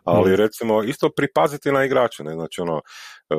Ali 0.05 0.31
mm. 0.31 0.35
recimo 0.35 0.83
isto 0.83 1.11
pripaziti 1.11 1.73
na 1.73 1.85
igrače, 1.85 2.25
ne, 2.25 2.35
znači 2.35 2.61
ono, 2.61 2.81
e, 3.31 3.35
e, 3.35 3.39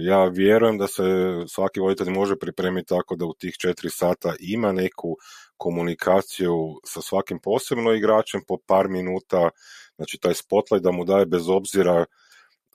ja 0.00 0.24
vjerujem 0.24 0.78
da 0.78 0.86
se 0.86 1.02
svaki 1.48 1.80
voditelj 1.80 2.10
može 2.10 2.36
pripremiti 2.36 2.88
tako 2.88 3.16
da 3.16 3.24
u 3.24 3.34
tih 3.34 3.54
četiri 3.58 3.90
sata 3.90 4.34
ima 4.40 4.72
neku 4.72 5.16
komunikaciju 5.56 6.80
sa 6.84 7.02
svakim 7.02 7.38
posebno 7.38 7.92
igračem 7.92 8.40
po 8.48 8.56
par 8.66 8.88
minuta, 8.88 9.50
znači 9.96 10.18
taj 10.18 10.34
spotlight 10.34 10.84
da 10.84 10.90
mu 10.90 11.04
daje 11.04 11.26
bez 11.26 11.48
obzira 11.48 12.04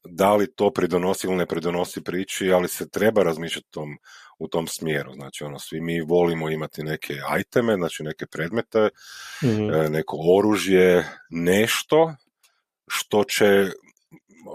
da 0.03 0.35
li 0.35 0.55
to 0.55 0.71
pridonosi 0.71 1.27
ili 1.27 1.35
ne 1.35 1.45
pridonosi 1.45 2.03
priči, 2.03 2.51
ali 2.51 2.67
se 2.67 2.89
treba 2.89 3.23
razmišljati 3.23 3.67
u 3.67 3.71
tom, 3.71 3.97
u 4.39 4.47
tom 4.47 4.67
smjeru. 4.67 5.13
Znači, 5.13 5.43
ono, 5.43 5.59
svi 5.59 5.81
mi 5.81 6.01
volimo 6.01 6.49
imati 6.49 6.83
neke 6.83 7.13
ajteme, 7.27 7.75
znači 7.75 8.03
neke 8.03 8.25
predmete, 8.25 8.89
mm 9.43 9.91
neko 9.91 10.17
oružje, 10.37 11.07
nešto 11.29 12.15
što 12.87 13.23
će 13.23 13.69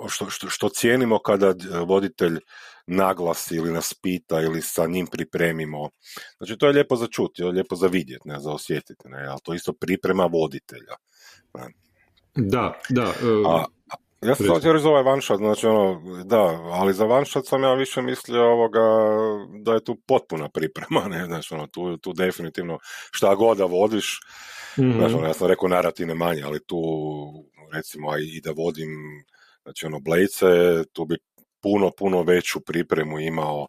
što, 0.09 0.31
što, 0.31 0.49
što 0.49 0.69
cijenimo 0.69 1.19
kada 1.19 1.55
voditelj 1.87 2.39
naglasi 2.87 3.57
ili 3.57 3.73
nas 3.73 3.95
pita 4.03 4.41
ili 4.41 4.63
sa 4.63 4.87
njim 4.87 5.07
pripremimo. 5.07 5.91
Znači, 6.37 6.57
to 6.59 6.67
je 6.67 6.73
lijepo 6.73 6.97
za 6.97 7.07
čuti, 7.07 7.43
to 7.43 7.47
je 7.47 7.53
lijepo 7.53 7.77
za 7.77 7.87
vidjeti, 7.87 8.29
ne, 8.29 8.41
za 8.41 8.53
osjetiti, 8.53 9.09
ne, 9.09 9.27
ali 9.27 9.41
to 9.43 9.55
isto 9.55 9.73
priprema 9.73 10.27
voditelja. 10.27 10.95
Ne. 11.55 11.69
Da, 12.37 12.81
da. 12.89 13.15
A, 13.49 13.65
ja 14.25 14.35
sam 14.35 14.59
htio 14.59 14.73
reći 14.73 14.83
za 14.83 14.89
ovaj 14.89 15.03
one 15.03 15.23
shot, 15.23 15.39
znači 15.39 15.67
ono, 15.67 16.03
da, 16.25 16.41
ali 16.73 16.95
za 16.95 17.07
one 17.07 17.27
shot 17.27 17.47
sam 17.47 17.63
ja 17.63 17.75
više 17.75 18.03
mislio 18.03 18.43
ovoga, 18.43 18.81
da 19.63 19.75
je 19.75 19.85
tu 19.85 19.97
potpuna 20.07 20.49
priprema, 20.49 21.09
ne, 21.09 21.27
znači 21.27 21.55
ono, 21.55 21.67
tu, 21.67 21.97
tu 21.97 22.13
definitivno 22.13 22.79
šta 23.11 23.35
god 23.35 23.59
da 23.59 23.65
vodiš, 23.65 24.21
mm-hmm. 24.79 24.93
znači 24.93 25.15
ono, 25.15 25.27
ja 25.27 25.35
sam 25.35 25.49
rekao 25.49 25.69
narativne 25.69 26.15
manje, 26.15 26.43
ali 26.43 26.65
tu 26.67 26.79
recimo 27.73 28.17
i 28.19 28.41
da 28.41 28.51
vodim 28.51 28.91
znači 29.63 29.87
ono 29.87 30.01
Blejce, 30.01 30.47
tu 30.93 31.05
bi 31.05 31.17
puno, 31.63 31.91
puno 31.99 32.23
veću 32.23 32.61
pripremu 32.61 33.21
imao 33.21 33.67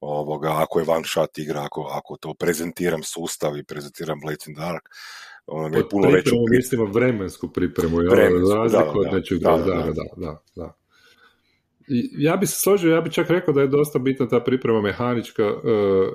ovoga, 0.00 0.62
ako 0.62 0.80
je 0.80 0.84
one 0.88 1.04
shot 1.04 1.38
igra, 1.38 1.64
ako, 1.64 1.82
ako 1.82 2.16
to 2.16 2.34
prezentiram 2.34 3.02
sustav 3.02 3.58
i 3.58 3.64
prezentiram 3.64 4.20
Blades 4.20 4.46
in 4.46 4.54
Dark, 4.54 4.82
mi 5.70 5.76
je 5.76 5.88
puno 5.88 6.08
veću 6.08 6.30
pripremu. 6.30 6.44
Mislimo 6.50 6.84
vremensku 6.84 7.48
pripremu, 7.52 8.02
ja, 8.02 8.10
vremensku, 8.10 8.54
razliku 8.54 8.98
od 8.98 9.06
nečeg 9.12 9.38
da, 9.38 9.50
da, 9.50 9.64
da, 9.64 10.04
da, 10.16 10.42
da. 10.56 10.76
Ja 12.18 12.36
bi 12.36 12.46
se 12.46 12.60
složio, 12.60 12.94
ja 12.94 13.00
bi 13.00 13.12
čak 13.12 13.30
rekao 13.30 13.54
da 13.54 13.60
je 13.60 13.68
dosta 13.68 13.98
bitna 13.98 14.28
ta 14.28 14.40
priprema 14.40 14.80
mehanička, 14.80 15.42
e, 15.42 15.52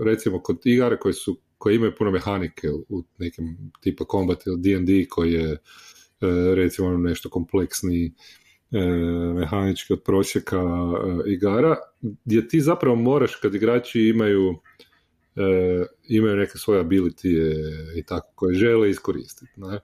recimo 0.06 0.42
kod 0.42 0.58
igara 0.64 0.98
koji 0.98 1.14
su 1.14 1.38
koji 1.58 1.76
imaju 1.76 1.96
puno 1.98 2.12
mehanike 2.12 2.70
u 2.90 3.04
nekim 3.18 3.72
tipa 3.82 4.04
Combat 4.12 4.48
ili 4.48 4.58
D&D 4.60 5.06
koji 5.10 5.34
je 5.34 5.52
e, 5.52 5.58
recimo 6.56 6.88
ono 6.88 6.98
nešto 6.98 7.30
kompleksniji 7.30 8.14
E, 8.72 8.80
mehanički 9.34 9.94
od 9.94 10.04
prosjeka 10.04 10.58
e, 10.58 11.32
igara, 11.32 11.76
gdje 12.26 12.48
ti 12.48 12.62
zapravo 12.62 12.96
moraš 12.96 13.36
kad 13.36 13.56
igrači 13.56 14.02
imaju 14.02 14.56
e, 15.40 15.86
imaju 16.08 16.36
neke 16.36 16.58
svoje 16.58 16.84
ability 16.84 17.54
i 17.96 18.04
tako 18.04 18.32
koje 18.36 18.56
žele 18.56 18.90
iskoristiti. 18.90 19.52
Ne? 19.58 19.80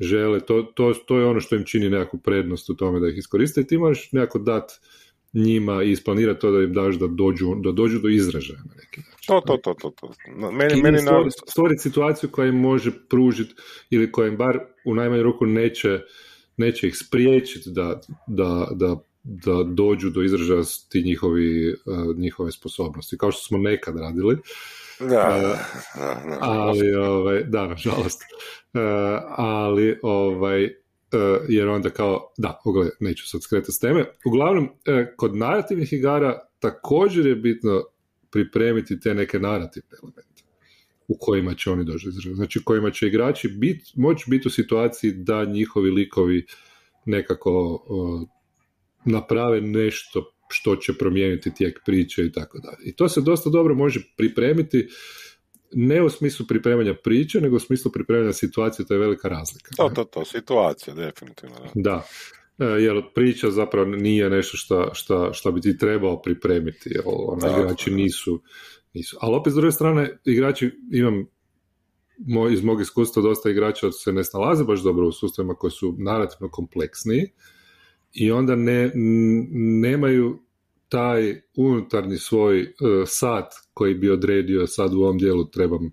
Žele, 0.00 0.40
to, 0.40 0.62
to, 0.62 0.92
to 1.06 1.18
je 1.18 1.26
ono 1.26 1.40
što 1.40 1.56
im 1.56 1.64
čini 1.64 1.90
nekakvu 1.90 2.18
prednost 2.18 2.70
u 2.70 2.74
tome 2.74 3.00
da 3.00 3.08
ih 3.08 3.18
iskoriste 3.18 3.60
i 3.60 3.66
ti 3.66 3.78
možeš 3.78 4.12
nekako 4.12 4.38
dati 4.38 4.74
njima 5.32 5.82
i 5.82 5.90
isplanirati 5.90 6.40
to 6.40 6.50
da 6.50 6.62
im 6.62 6.72
daš 6.72 6.98
da 6.98 7.06
dođu, 7.06 7.54
da 7.54 7.72
dođu 7.72 7.98
do 7.98 8.08
izražaja 8.08 8.58
na 8.58 8.74
neki 8.74 9.00
način. 9.00 9.26
To, 9.26 9.40
to, 9.40 9.56
to, 9.56 9.74
to. 9.74 9.90
to. 9.90 10.12
Meni, 10.52 10.82
meni 10.82 10.98
stvoriti, 10.98 11.36
stvoriti 11.46 11.82
situaciju 11.82 12.30
koja 12.30 12.48
im 12.48 12.60
može 12.60 12.90
pružiti 13.10 13.54
ili 13.90 14.12
koja 14.12 14.28
im 14.28 14.36
bar 14.36 14.58
u 14.84 14.94
najmanju 14.94 15.22
ruku 15.22 15.46
neće 15.46 16.00
neće 16.56 16.88
ih 16.88 16.96
spriječiti 16.96 17.70
da, 17.70 18.00
da, 18.26 18.68
da, 18.74 18.96
da 19.22 19.62
dođu 19.62 20.10
do 20.10 20.22
izražaja 20.22 20.62
ti 20.88 21.02
njihovi, 21.02 21.70
e, 21.70 21.74
njihove 22.16 22.52
sposobnosti, 22.52 23.18
kao 23.18 23.32
što 23.32 23.42
smo 23.42 23.58
nekad 23.58 23.96
radili. 23.96 24.36
Da, 25.08 25.54
uh, 25.54 26.36
ali, 26.40 26.94
ovaj, 26.94 27.42
da, 27.44 27.66
nažalost. 27.66 28.22
Uh, 28.22 28.80
ali, 29.36 29.98
ovaj, 30.02 30.64
uh, 30.64 30.70
jer 31.48 31.68
onda 31.68 31.90
kao, 31.90 32.32
da, 32.38 32.60
ogle, 32.64 32.90
neću 33.00 33.28
sad 33.28 33.42
skretati 33.42 33.72
s 33.72 33.78
teme. 33.78 34.04
Uglavnom, 34.26 34.68
kod 35.16 35.36
narativnih 35.36 35.92
igara 35.92 36.38
također 36.58 37.26
je 37.26 37.34
bitno 37.34 37.84
pripremiti 38.30 39.00
te 39.00 39.14
neke 39.14 39.38
narativne 39.38 39.96
elemente 40.02 40.42
u 41.08 41.16
kojima 41.20 41.54
će 41.54 41.70
oni 41.70 41.84
doći. 41.84 42.10
Znači 42.34 42.64
kojima 42.64 42.90
će 42.90 43.06
igrači 43.06 43.48
bit, 43.48 43.82
moći 43.96 44.24
biti 44.28 44.48
u 44.48 44.50
situaciji 44.50 45.12
da 45.12 45.44
njihovi 45.44 45.90
likovi 45.90 46.46
nekako 47.04 47.84
naprave 49.04 49.60
nešto 49.60 50.31
što 50.52 50.76
će 50.76 50.92
promijeniti 50.98 51.54
tijek 51.54 51.80
priče 51.84 52.24
i 52.24 52.32
tako 52.32 52.58
dalje. 52.58 52.90
I 52.90 52.96
to 52.96 53.08
se 53.08 53.20
dosta 53.20 53.50
dobro 53.50 53.74
može 53.74 54.00
pripremiti 54.16 54.88
ne 55.72 56.02
u 56.02 56.10
smislu 56.10 56.46
pripremanja 56.46 56.94
priče, 57.04 57.40
nego 57.40 57.56
u 57.56 57.60
smislu 57.60 57.92
pripremanja 57.92 58.32
situacije, 58.32 58.86
to 58.86 58.94
je 58.94 59.00
velika 59.00 59.28
razlika. 59.28 59.70
To, 59.76 59.90
to, 59.94 60.04
to, 60.04 60.24
situacija, 60.24 60.94
definitivno. 60.94 61.56
Da. 61.74 62.04
da. 62.58 62.66
E, 62.66 62.82
jer 62.82 63.02
priča 63.14 63.50
zapravo 63.50 63.86
nije 63.86 64.30
nešto 64.30 64.56
što 64.92 65.32
šta, 65.32 65.50
bi 65.50 65.60
ti 65.60 65.78
trebao 65.78 66.22
pripremiti, 66.22 66.90
jer 66.94 67.02
ono, 67.06 67.58
igrači 67.58 67.90
nisu, 67.90 68.42
nisu. 68.94 69.16
Ali 69.20 69.36
opet 69.36 69.52
s 69.52 69.56
druge 69.56 69.72
strane, 69.72 70.18
igrači, 70.24 70.70
imam 70.92 71.26
moj, 72.18 72.52
iz 72.52 72.64
mog 72.64 72.80
iskustva 72.80 73.22
dosta 73.22 73.50
igrača 73.50 73.92
se 73.92 74.12
ne 74.12 74.24
snalaze 74.24 74.64
baš 74.64 74.82
dobro 74.82 75.08
u 75.08 75.12
sustavima 75.12 75.54
koji 75.54 75.70
su 75.70 75.94
narativno 75.98 76.50
kompleksniji 76.50 77.30
i 78.14 78.32
onda 78.32 78.56
ne, 78.56 78.90
nemaju 79.80 80.38
taj 80.88 81.40
unutarnji 81.56 82.16
svoj 82.16 82.60
uh, 82.60 82.68
sat 83.06 83.52
koji 83.74 83.94
bi 83.94 84.10
odredio 84.10 84.66
sad 84.66 84.94
u 84.94 85.02
ovom 85.02 85.18
dijelu 85.18 85.44
trebam 85.44 85.86
e, 85.86 85.90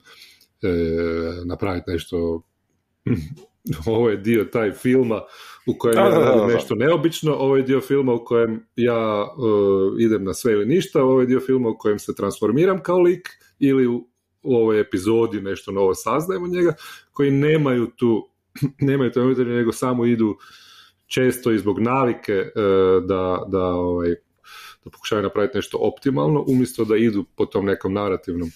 napraviti 1.46 1.92
nešto. 1.92 2.42
Ovo 3.86 4.10
je 4.10 4.18
dio 4.18 4.44
taj 4.44 4.72
filma 4.72 5.22
u 5.68 5.78
kojem 5.78 5.98
je 5.98 6.54
nešto 6.54 6.76
neobično, 6.76 7.34
ovo 7.34 7.58
je 7.58 7.64
dio 7.64 7.82
filma 7.82 8.14
u 8.14 8.26
kojem 8.26 8.66
ja 8.76 9.28
uh, 9.38 10.02
idem 10.02 10.24
na 10.24 10.34
sve 10.34 10.54
ili 10.54 10.66
ništa, 10.66 11.04
ovo 11.04 11.20
je 11.22 11.28
dio 11.28 11.40
filma 11.40 11.70
u 11.70 11.78
kojem 11.78 12.00
se 12.00 12.16
transformiram 12.16 12.84
kao 12.84 13.00
lik 13.00 13.30
ili 13.60 13.88
u, 13.88 14.08
u 14.44 14.56
ovoj 14.56 14.80
epizodi 14.80 15.42
nešto 15.42 15.72
novo 15.72 15.96
saznajemo 15.96 16.48
njega, 16.48 16.74
koji 17.12 17.32
nemaju 17.32 17.88
tu 17.96 18.30
nemaju 18.90 19.12
to 19.12 19.26
nego 19.26 19.72
samo 19.72 20.06
idu 20.06 20.38
često 21.10 21.52
i 21.52 21.60
zbog 21.60 21.80
navike 21.80 22.34
uh, 22.34 23.06
da, 23.06 23.46
da, 23.48 23.66
ovaj, 23.66 24.10
da 24.84 24.90
pokušaju 24.92 25.24
napraviti 25.24 25.58
nešto 25.58 25.78
optimalno, 25.82 26.46
umjesto 26.48 26.86
da 26.86 26.98
idu 26.98 27.26
po 27.36 27.46
tom 27.46 27.66
nekom 27.66 27.94
narativnom 27.94 28.50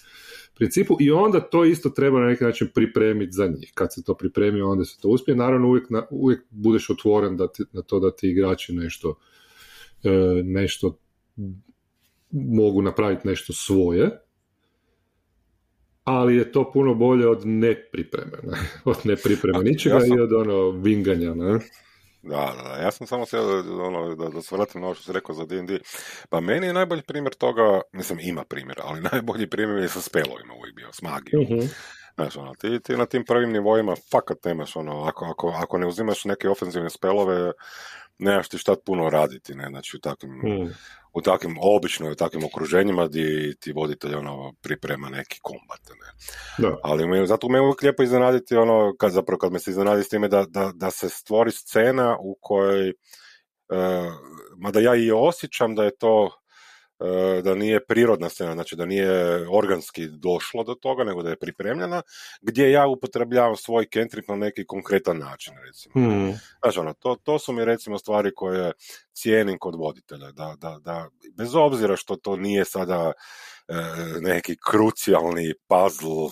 principu 0.54 0.96
i 1.00 1.10
onda 1.10 1.40
to 1.40 1.64
isto 1.64 1.90
treba 1.90 2.20
na 2.20 2.26
neki 2.26 2.44
način 2.44 2.68
pripremiti 2.74 3.32
za 3.32 3.46
njih. 3.46 3.72
Kad 3.74 3.94
se 3.94 4.04
to 4.04 4.14
pripremi, 4.14 4.60
onda 4.60 4.84
se 4.84 5.00
to 5.00 5.08
uspije. 5.08 5.36
Naravno, 5.36 5.68
uvijek, 5.68 5.90
na, 5.90 6.06
uvijek 6.10 6.40
budeš 6.50 6.90
otvoren 6.90 7.36
da 7.36 7.48
na 7.72 7.82
to 7.82 8.00
da 8.00 8.16
ti 8.16 8.28
igrači 8.28 8.72
nešto, 8.72 9.18
e, 10.04 10.42
nešto 10.44 10.98
mogu 12.30 12.82
napraviti 12.82 13.28
nešto 13.28 13.52
svoje, 13.52 14.10
ali 16.04 16.36
je 16.36 16.52
to 16.52 16.72
puno 16.72 16.94
bolje 16.94 17.28
od 17.28 17.46
nepripreme, 17.46 18.38
ne? 18.42 18.58
od 18.92 18.96
nepripreme 19.04 19.64
ničega 19.64 20.00
i 20.06 20.20
od 20.20 20.32
ono 20.32 20.70
vinganja. 20.70 21.34
Ne? 21.34 21.58
Da, 22.24 22.54
da, 22.62 22.82
ja 22.82 22.90
sam 22.90 23.06
samo 23.06 23.26
se, 23.26 23.38
ono, 23.86 24.14
da, 24.14 24.28
da 24.28 24.42
se 24.42 24.56
vratim 24.56 24.80
na 24.80 24.86
ovo 24.86 24.94
što 24.94 25.04
si 25.04 25.12
rekao 25.12 25.34
za 25.34 25.46
D&D. 25.46 25.78
Pa 26.28 26.40
meni 26.40 26.66
je 26.66 26.72
najbolji 26.72 27.02
primjer 27.02 27.34
toga, 27.34 27.80
mislim 27.92 28.18
ima 28.20 28.44
primjer, 28.44 28.80
ali 28.82 29.00
najbolji 29.12 29.50
primjer 29.50 29.82
je 29.82 29.88
sa 29.88 30.00
spelovima 30.00 30.54
uvijek 30.54 30.74
bio, 30.76 30.92
s 30.92 31.02
magijom. 31.02 31.42
uh 31.42 31.68
Znaš, 32.14 32.36
ono, 32.36 32.54
ti, 32.54 32.80
ti 32.80 32.96
na 32.96 33.06
tim 33.06 33.24
prvim 33.24 33.52
nivoima 33.52 33.94
fakat 34.10 34.44
nemaš, 34.44 34.76
ono, 34.76 35.02
ako, 35.02 35.24
ako, 35.24 35.48
ako 35.48 35.78
ne 35.78 35.86
uzimaš 35.86 36.24
neke 36.24 36.48
ofenzivne 36.48 36.90
spelove, 36.90 37.52
nemaš 38.18 38.48
ti 38.48 38.58
šta 38.58 38.74
puno 38.86 39.10
raditi, 39.10 39.54
ne, 39.54 39.66
znači 39.68 39.96
u 39.96 40.00
takvim, 40.00 40.32
mm. 40.32 40.74
U 41.14 41.20
takvim, 41.20 41.56
obično 41.60 42.10
u 42.10 42.14
takvim 42.14 42.44
okruženjima 42.44 43.06
gdje 43.06 43.54
ti 43.56 43.72
voditelj 43.72 44.14
ono, 44.14 44.52
priprema 44.62 45.08
neki 45.08 45.38
kombat, 45.42 45.80
ne. 45.88 46.12
Da. 46.58 46.76
Ali 46.82 47.06
me, 47.06 47.26
zato 47.26 47.48
me 47.48 47.60
uvijek 47.60 47.82
lijepo 47.82 48.02
iznenaditi 48.02 48.56
ono, 48.56 48.94
kad 48.98 49.12
zapravo 49.12 49.38
kad 49.38 49.52
me 49.52 49.58
se 49.58 49.70
iznenadi 49.70 50.02
s 50.02 50.08
time 50.08 50.28
da, 50.28 50.44
da, 50.48 50.72
da 50.74 50.90
se 50.90 51.08
stvori 51.08 51.50
scena 51.50 52.16
u 52.20 52.38
kojoj, 52.40 52.88
uh, 52.88 54.12
mada 54.58 54.80
ja 54.80 54.94
i 54.94 55.10
osjećam 55.10 55.74
da 55.74 55.84
je 55.84 55.96
to 55.96 56.30
da 57.42 57.54
nije 57.54 57.84
prirodna 57.84 58.28
scena, 58.28 58.52
znači 58.52 58.76
da 58.76 58.86
nije 58.86 59.08
organski 59.48 60.08
došlo 60.08 60.64
do 60.64 60.74
toga, 60.74 61.04
nego 61.04 61.22
da 61.22 61.30
je 61.30 61.36
pripremljena, 61.36 62.02
gdje 62.42 62.70
ja 62.70 62.86
upotrebljavam 62.86 63.56
svoj 63.56 63.86
kentrip 63.86 64.28
na 64.28 64.36
neki 64.36 64.66
konkretan 64.66 65.18
način, 65.18 65.54
recimo. 65.66 65.92
Hmm. 65.92 66.40
Znači, 66.62 66.78
ono, 66.78 66.92
to, 66.92 67.16
to 67.22 67.38
su 67.38 67.52
mi 67.52 67.64
recimo 67.64 67.98
stvari 67.98 68.34
koje 68.34 68.72
cijenim 69.12 69.58
kod 69.58 69.74
voditelja, 69.74 70.30
da, 70.32 70.54
da, 70.58 70.78
da 70.84 71.08
bez 71.36 71.54
obzira 71.54 71.96
što 71.96 72.16
to 72.16 72.36
nije 72.36 72.64
sada 72.64 73.12
e, 73.68 73.74
neki 74.20 74.56
krucijalni 74.70 75.54
puzzle 75.66 76.28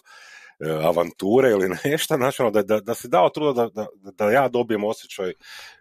e, 0.61 0.71
avanture 0.85 1.51
ili 1.51 1.69
nešto, 1.85 2.17
znači, 2.17 2.43
ono, 2.43 2.51
da, 2.51 2.63
da, 2.63 2.81
da 2.81 2.95
se 2.95 3.09
dao 3.09 3.29
truda 3.29 3.69
da, 3.75 3.87
da, 3.95 4.11
da 4.11 4.31
ja 4.31 4.49
dobijem 4.49 4.85
osjećaj 4.85 5.33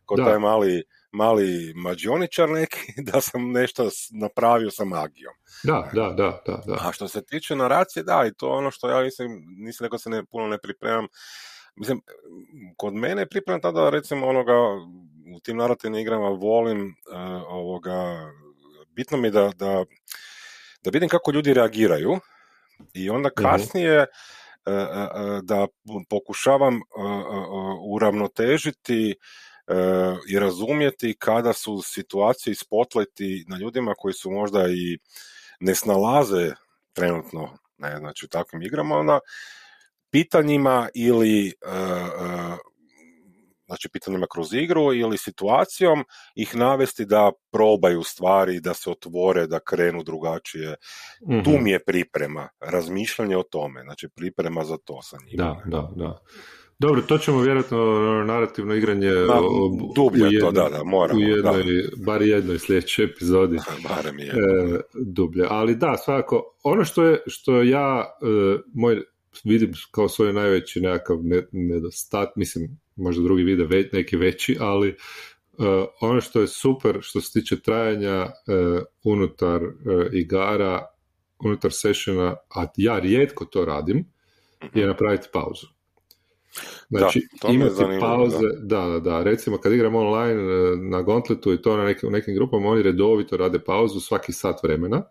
kod 0.06 0.26
taj 0.26 0.40
mali 0.40 0.84
mali 1.12 1.74
mađioničar 1.76 2.50
neki, 2.50 2.94
da 3.12 3.22
sam 3.22 3.52
nešto 3.52 3.90
napravio 4.12 4.72
sa 4.72 4.86
magijom. 4.86 5.34
Da, 5.64 5.90
da, 5.94 6.10
da, 6.10 6.42
da, 6.46 6.62
da. 6.66 6.78
A 6.88 6.92
što 6.92 7.08
se 7.08 7.26
tiče 7.26 7.56
naracije, 7.56 8.04
da, 8.04 8.26
i 8.28 8.34
to 8.34 8.50
ono 8.50 8.72
što 8.72 8.90
ja 8.90 9.04
mislim, 9.04 9.46
nisam 9.58 9.86
rekao 9.86 10.00
se 10.00 10.10
ne, 10.10 10.26
puno 10.26 10.48
ne 10.48 10.58
pripremam, 10.58 11.08
mislim, 11.76 12.02
kod 12.78 12.94
mene 12.94 13.22
je 13.22 13.30
pripremam 13.30 13.62
tada, 13.62 13.90
recimo, 13.90 14.28
onoga, 14.28 14.54
u 15.36 15.40
tim 15.40 15.58
narativnim 15.58 16.02
igrama 16.02 16.30
volim 16.30 16.88
uh, 16.88 17.44
ovoga, 17.48 18.32
bitno 18.90 19.18
mi 19.18 19.32
da, 19.32 19.52
da, 19.56 19.86
da 20.84 20.90
vidim 20.94 21.10
kako 21.10 21.32
ljudi 21.32 21.54
reagiraju 21.54 22.20
i 22.94 23.10
onda 23.10 23.30
mhm. 23.38 23.48
kasnije 23.48 24.00
uh, 24.00 24.06
da 25.44 25.68
pokušavam 26.10 26.80
uravnotežiti 27.88 29.16
i 30.30 30.40
razumjeti 30.40 31.16
kada 31.20 31.54
su 31.54 31.82
situacije 31.82 32.52
i 32.52 32.56
spotleti 32.56 33.46
na 33.48 33.58
ljudima 33.58 33.94
koji 33.98 34.14
su 34.14 34.32
možda 34.32 34.68
i 34.68 34.98
ne 35.60 35.76
snalaze 35.76 36.52
trenutno 36.94 37.58
ne, 37.78 37.98
znači 37.98 38.26
u 38.26 38.30
takvim 38.30 38.62
igrama, 38.62 38.96
onda 38.96 39.20
pitanjima 40.12 40.90
ili 40.94 41.48
e, 41.48 41.52
e, 41.52 42.58
znači 43.66 43.90
pitanjima 43.94 44.28
kroz 44.34 44.54
igru 44.54 44.94
ili 44.94 45.18
situacijom 45.18 46.06
ih 46.36 46.56
navesti 46.56 47.06
da 47.06 47.32
probaju 47.52 48.04
stvari, 48.04 48.60
da 48.60 48.74
se 48.74 48.90
otvore, 48.90 49.48
da 49.48 49.60
krenu 49.60 50.04
drugačije. 50.04 50.76
Tu 51.44 51.52
mhm. 51.52 51.64
mi 51.64 51.72
je 51.72 51.84
priprema, 51.84 52.50
razmišljanje 52.60 53.38
o 53.38 53.44
tome, 53.44 53.82
znači 53.84 54.10
priprema 54.16 54.64
za 54.64 54.78
to 54.86 55.02
sa 55.02 55.18
njima. 55.26 55.44
Da, 55.44 55.78
da, 55.78 55.90
da. 55.96 56.20
Dobro, 56.82 57.02
to 57.02 57.18
ćemo 57.18 57.42
vjerojatno 57.42 57.78
narativno 58.28 58.76
igranje 58.76 59.12
Ma, 59.12 59.42
dublje 59.96 60.24
u 60.24 60.32
jednoj, 60.32 60.40
to, 60.40 60.52
da, 60.52 60.78
da, 60.78 60.84
moramo, 60.84 61.20
u 61.20 61.24
jednoj, 61.24 61.64
da. 61.64 62.06
bar 62.06 62.22
jednoj 62.22 62.60
sljedećoj 62.60 63.06
epizodi. 63.06 63.58
Barem 63.90 64.20
je. 64.20 64.26
E, 64.28 64.80
dublje. 64.94 65.46
Ali 65.50 65.76
da, 65.76 65.98
svakako, 65.98 66.56
ono 66.64 66.86
što 66.86 67.04
je, 67.04 67.20
što 67.28 67.62
ja, 67.62 68.06
e, 68.22 68.60
moj, 68.74 69.02
vidim 69.44 69.72
kao 69.92 70.10
svoj 70.10 70.34
najveći 70.34 70.82
nekakav 70.82 71.18
ne, 71.22 71.42
nedostat, 71.52 72.36
mislim, 72.36 72.80
možda 72.96 73.24
drugi 73.24 73.44
vide 73.44 73.64
ve, 73.64 73.90
neki 73.94 74.18
veći, 74.18 74.58
ali 74.60 74.90
e, 74.90 74.96
ono 76.02 76.22
što 76.22 76.42
je 76.42 76.48
super 76.48 76.98
što 77.02 77.22
se 77.22 77.40
tiče 77.40 77.60
trajanja 77.60 78.22
e, 78.22 78.30
unutar 79.04 79.64
e, 79.64 79.70
igara, 80.12 80.86
unutar 81.40 81.72
sessiona, 81.74 82.36
a 82.56 82.66
ja 82.78 83.00
rijetko 83.00 83.46
to 83.46 83.66
radim, 83.66 84.06
je 84.74 84.88
napraviti 84.88 85.28
pauzu. 85.34 85.81
Znači, 86.90 87.20
Da, 87.32 87.38
to 87.42 87.54
imati 87.54 87.74
zanima, 87.74 88.00
pauze, 88.00 88.38
da. 88.60 88.82
da, 88.82 89.00
da, 89.00 89.24
recimo 89.24 89.58
kad 89.58 89.74
igram 89.74 89.96
online 89.96 90.42
e, 90.42 90.76
na 90.78 91.02
Gauntletu 91.02 91.54
i 91.54 91.62
to 91.62 91.78
na 91.78 91.84
nekim, 91.84 92.10
u 92.10 92.12
nekim 92.12 92.36
grupama, 92.36 92.70
oni 92.70 92.82
redovito 92.84 93.38
rade 93.38 93.60
pauzu 93.60 94.00
svaki 94.00 94.34
sat 94.34 94.64
vremena 94.64 95.04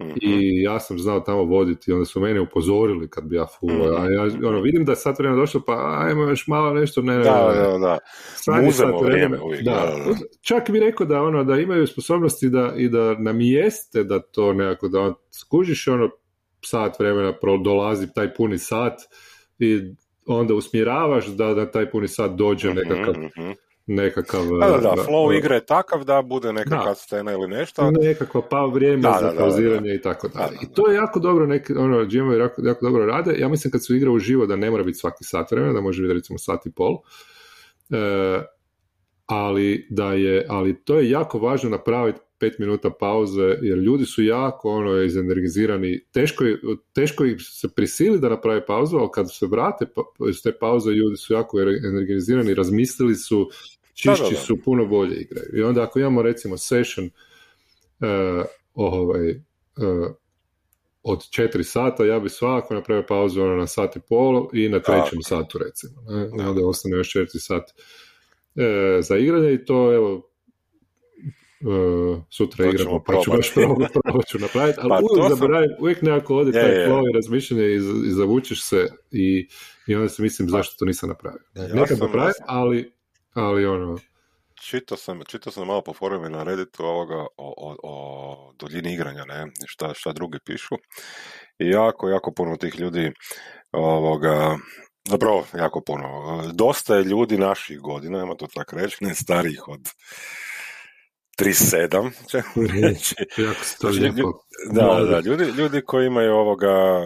Mhm. 0.00 0.10
i 0.16 0.62
ja 0.62 0.80
sam 0.80 0.98
znao 0.98 1.20
tamo 1.20 1.44
voditi, 1.44 1.92
onda 1.92 2.04
su 2.04 2.20
mene 2.20 2.40
upozorili 2.40 3.10
kad 3.10 3.24
bi 3.24 3.36
ja 3.36 3.46
fulao, 3.50 3.96
a 3.96 4.10
ja 4.10 4.24
Mhm. 4.26 4.44
ono, 4.46 4.60
vidim 4.60 4.84
da 4.84 4.92
je 4.92 4.96
sat 4.96 5.18
vremena 5.18 5.40
došlo, 5.40 5.60
pa 5.66 5.98
ajmo 5.98 6.22
još 6.22 6.46
malo 6.46 6.74
nešto, 6.74 7.02
ne, 7.02 7.16
ne, 7.18 7.24
Da, 7.24 7.52
ne, 7.52 7.72
da, 7.72 7.78
da. 7.78 7.98
Stvarno 8.34 8.62
Muzemo 8.64 8.92
sat 8.92 9.00
vremena, 9.00 9.26
vrijeme 9.26 9.40
uvijek, 9.40 9.64
da. 9.64 9.70
da, 9.72 10.04
da. 10.04 10.16
Čak 10.40 10.70
bi 10.70 10.80
rekao 10.80 11.06
da 11.06 11.22
ono 11.22 11.44
da 11.44 11.56
imaju 11.56 11.86
sposobnosti 11.86 12.48
da 12.48 12.72
i 12.76 12.88
da 12.88 13.14
namijeste 13.18 14.04
da 14.04 14.18
to 14.20 14.52
nekako 14.52 14.88
da 14.88 15.00
on 15.00 15.14
skužiš 15.32 15.88
ono 15.88 16.10
sat 16.64 16.98
vremena 16.98 17.32
pro- 17.32 17.58
dolazi 17.58 18.06
taj 18.14 18.34
puni 18.34 18.58
sat 18.58 18.94
i 19.58 19.80
onda 20.26 20.54
usmjeravaš 20.54 21.26
da 21.26 21.54
na 21.54 21.70
taj 21.70 21.90
puni 21.90 22.08
sat 22.08 22.30
dođe 22.30 22.74
nekakav, 22.74 23.14
Mhm, 23.18 23.24
mhm. 23.42 23.50
nekakav 23.86 24.40
Da, 24.60 24.66
da, 24.66 24.78
da, 24.78 24.90
uh, 24.92 25.06
flow 25.08 25.28
uh, 25.28 25.36
igre 25.36 25.54
je 25.54 25.66
takav 25.66 26.04
da 26.04 26.22
bude 26.22 26.52
neka 26.52 26.70
Da. 26.84 26.94
scena 26.94 27.32
ili 27.32 27.48
nešto. 27.48 27.90
nekakva 27.90 28.42
pa 28.50 28.64
vrijeme 28.64 29.02
Da, 29.02 29.16
za 29.20 29.26
da, 29.26 29.32
da, 29.32 29.38
pauziranje 29.38 29.94
i 29.94 30.02
tako 30.02 30.28
dalje. 30.28 30.50
Da, 30.50 30.60
da, 30.60 30.66
I 30.70 30.74
to 30.74 30.90
je 30.90 30.96
jako 30.96 31.20
dobro, 31.20 31.46
neki, 31.46 31.72
ono, 31.72 32.00
jako, 32.36 32.62
jako 32.64 32.84
dobro 32.84 33.06
rade. 33.06 33.34
Ja 33.38 33.48
mislim 33.48 33.70
kad 33.70 33.84
su 33.84 33.96
igra 33.96 34.10
uživo 34.10 34.46
da 34.46 34.56
ne 34.56 34.70
mora 34.70 34.82
biti 34.82 34.98
svaki 34.98 35.24
sat 35.24 35.50
vremena, 35.50 35.72
da 35.72 35.80
može 35.80 36.02
biti 36.02 36.14
recimo 36.14 36.38
sat 36.38 36.66
i 36.66 36.70
pol. 36.72 36.96
E, 37.90 38.42
ali 39.26 39.86
da 39.90 40.12
je, 40.12 40.46
ali 40.48 40.84
to 40.84 40.98
je 40.98 41.10
jako 41.10 41.38
važno 41.38 41.70
napraviti 41.70 42.20
pet 42.44 42.58
minuta 42.58 42.90
pauze, 42.90 43.42
jer 43.62 43.78
ljudi 43.78 44.04
su 44.06 44.22
jako 44.22 44.68
ono 44.70 45.02
izenergizirani, 45.02 46.00
teško, 46.12 46.44
je- 46.44 46.58
teško 46.92 47.24
ih 47.24 47.36
se 47.40 47.68
prisili 47.68 48.18
da 48.20 48.28
naprave 48.28 48.66
pauzu, 48.66 48.96
ali 48.96 49.08
kad 49.14 49.34
se 49.34 49.46
vrate 49.46 49.86
pa- 49.86 50.28
iz 50.30 50.42
te 50.42 50.52
pauze, 50.52 50.90
ljudi 50.90 51.16
su 51.16 51.32
jako 51.32 51.60
energizirani, 51.60 52.54
razmislili 52.54 53.14
su, 53.14 53.50
čišći 53.94 54.22
Da, 54.22 54.24
da, 54.24 54.30
da. 54.30 54.36
su, 54.36 54.56
puno 54.64 54.86
bolje 54.86 55.16
igraju. 55.16 55.48
I 55.54 55.62
onda 55.62 55.82
ako 55.82 55.98
imamo 55.98 56.22
recimo 56.22 56.56
session 56.56 57.06
e, 57.06 58.42
ovaj, 58.74 59.30
e, 59.30 59.36
od 61.02 61.30
četiri 61.30 61.64
sata, 61.64 62.04
ja 62.04 62.20
bi 62.20 62.28
svakako 62.28 62.74
napravio 62.74 63.04
pauzu 63.08 63.42
ono 63.42 63.56
na 63.56 63.66
sat 63.66 63.96
i 63.96 64.00
pol 64.08 64.48
i 64.52 64.68
na 64.68 64.80
trećem 64.80 65.22
satu 65.22 65.58
recimo. 65.58 66.02
Ne? 66.02 66.28
Da. 66.36 66.50
Onda 66.50 66.66
ostane 66.66 66.96
još 66.96 67.10
četiri 67.12 67.40
sat 67.40 67.62
e, 68.56 68.62
za 69.02 69.16
igranje 69.16 69.52
i 69.52 69.64
to 69.64 69.94
evo 69.94 70.30
e, 71.64 72.20
sutra 72.30 72.64
To 72.64 72.70
igramo, 72.70 73.02
pa 73.04 73.12
ću 73.14 73.30
baš 73.30 73.54
probati. 73.54 73.74
probat, 73.92 73.92
probat 74.04 74.26
ću 74.26 74.38
napraviti, 74.38 74.78
ali 74.82 74.88
Pa 74.88 74.98
uvijek 75.02 75.28
sam- 75.28 75.36
zaboravim, 75.36 75.70
uvijek 75.80 76.02
nekako 76.02 76.36
ode 76.36 76.58
Je, 76.58 76.62
taj 76.62 76.72
je. 76.72 76.88
flow 76.88 77.10
i 77.10 77.14
razmišljanje 77.14 77.64
i, 77.64 77.76
i 78.06 78.10
zavučeš 78.10 78.64
se 78.64 78.88
i, 79.10 79.48
i 79.86 79.94
onda 79.94 80.08
se 80.08 80.22
mislim 80.22 80.48
zašto 80.48 80.74
to 80.78 80.84
nisam 80.84 81.08
napravio. 81.08 81.40
Ja 81.54 81.62
Nekad 81.74 81.98
sam- 81.98 82.06
napravim, 82.06 82.32
ali, 82.46 82.92
ali 83.32 83.66
ono, 83.66 83.98
Čitao 84.60 84.98
sam, 84.98 85.20
čitao 85.26 85.52
sam 85.52 85.66
malo 85.66 85.82
po 85.82 85.92
forumi 85.92 86.28
na 86.30 86.42
Redditu 86.42 86.84
ovoga 86.84 87.16
o, 87.16 87.26
o, 87.36 87.76
o 87.82 88.52
duljini 88.58 88.94
igranja, 88.94 89.24
ne, 89.24 89.44
i 89.46 89.66
šta, 89.66 89.94
šta 89.94 90.12
drugi 90.12 90.38
pišu. 90.46 90.74
I 91.58 91.68
jako, 91.68 92.08
jako 92.08 92.32
puno 92.32 92.56
tih 92.56 92.80
ljudi 92.80 93.12
ovoga, 93.72 94.56
zapravo 95.08 95.44
jako 95.58 95.80
puno. 95.80 96.08
Dosta 96.54 96.96
je 96.96 97.04
ljudi 97.04 97.38
naših 97.38 97.80
godina, 97.80 98.18
ajmo 98.18 98.34
to 98.34 98.46
tako 98.54 98.76
reći, 98.76 99.04
ne 99.04 99.14
starijih 99.14 99.68
od 99.68 99.80
37, 101.38 102.10
ćemo 102.30 102.66
reći. 102.82 103.14
Znači, 103.80 103.98
lijepo. 104.00 104.32
Da, 104.72 105.04
Da, 105.10 105.20
ljudi, 105.20 105.44
ljudi 105.44 105.80
koji 105.80 106.06
imaju 106.06 106.32
ovoga, 106.34 107.02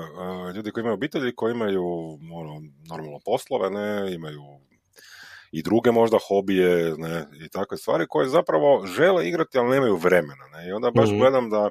ljudi 0.55 0.71
koji 0.71 0.83
imaju 0.83 0.95
obitelji, 0.95 1.35
koji 1.35 1.53
imaju 1.53 1.85
ono, 2.35 2.63
normalno 2.89 3.19
poslove, 3.25 3.71
ne, 3.71 4.15
imaju 4.15 4.43
i 5.53 5.63
druge 5.63 5.91
možda 5.93 6.19
hobije, 6.29 6.95
ne, 6.99 7.27
i 7.45 7.49
takve 7.49 7.77
stvari 7.77 8.07
koje 8.09 8.29
zapravo 8.29 8.87
žele 8.87 9.29
igrati, 9.29 9.59
ali 9.59 9.71
nemaju 9.71 9.97
vremena, 9.97 10.45
ne, 10.53 10.69
i 10.69 10.73
onda 10.73 10.91
baš 10.91 11.09
Mhm. 11.09 11.19
gledam 11.19 11.51
da 11.51 11.63
uh, 11.65 11.71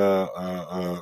uh, 0.00 0.90
uh, 0.92 0.98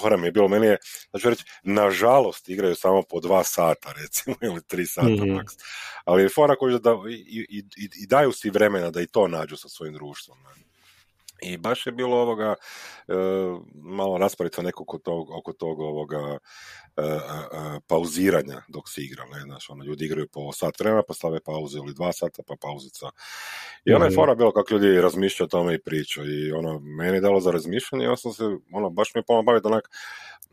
fora 0.00 0.16
mi 0.16 0.26
je 0.26 0.32
bilo, 0.32 0.48
meni 0.48 0.66
je, 0.66 0.76
znači 1.10 1.28
reći, 1.28 1.44
nažalost 1.62 2.48
igraju 2.48 2.74
samo 2.74 3.02
po 3.02 3.20
dva 3.20 3.44
sata, 3.44 3.92
recimo, 4.02 4.36
ili 4.52 4.62
tri 4.62 4.86
sata 4.86 5.24
maks. 5.26 5.52
Ali 6.04 6.22
je 6.22 6.28
fora 6.28 6.56
koji 6.56 6.80
da 6.80 6.96
i, 7.10 7.46
i, 7.50 7.58
i, 7.58 7.90
i 8.02 8.06
daju 8.06 8.32
si 8.32 8.50
vremena 8.50 8.90
da 8.90 9.00
i 9.00 9.06
to 9.06 9.28
nađu 9.28 9.56
sa 9.56 9.68
svojim 9.68 9.94
društvom. 9.94 10.38
Ne. 10.42 10.71
I 11.42 11.56
baš 11.56 11.86
je 11.86 11.92
bilo 11.92 12.16
ovoga, 12.16 12.54
e, 13.08 13.14
malo 13.74 14.18
rasparica 14.18 14.62
neko 14.62 14.82
oko 14.82 14.98
tog, 14.98 15.30
oko 15.30 15.52
tog 15.52 15.80
ovoga 15.80 16.38
e, 16.96 17.02
e, 17.02 17.18
pauziranja 17.86 18.62
dok 18.68 18.88
se 18.88 19.02
igra, 19.02 19.24
ne, 19.24 19.40
znaš, 19.40 19.70
ono, 19.70 19.84
ljudi 19.84 20.04
igraju 20.04 20.28
po 20.32 20.52
sat 20.52 20.80
vremena, 20.80 21.02
pa 21.08 21.14
stave 21.14 21.40
pauzu 21.40 21.78
ili 21.78 21.94
dva 21.94 22.12
sata, 22.12 22.42
pa 22.46 22.54
pauzica. 22.60 23.10
I 23.84 23.92
ona 23.92 24.04
je 24.04 24.14
fora 24.14 24.34
bilo 24.34 24.52
kako 24.52 24.74
ljudi 24.74 25.00
razmišljaju 25.00 25.46
o 25.46 25.48
tome 25.48 25.74
i 25.74 25.82
pričaju 25.82 26.46
i 26.46 26.52
ono, 26.52 26.78
meni 26.78 27.16
je 27.16 27.20
dalo 27.20 27.40
za 27.40 27.50
razmišljanje, 27.50 28.04
ja 28.04 28.16
sam 28.16 28.32
se, 28.32 28.44
ono, 28.72 28.90
baš 28.90 29.14
mi 29.14 29.18
je 29.18 29.24
pomalo 29.26 29.42
baviti 29.42 29.66
onak, 29.66 29.90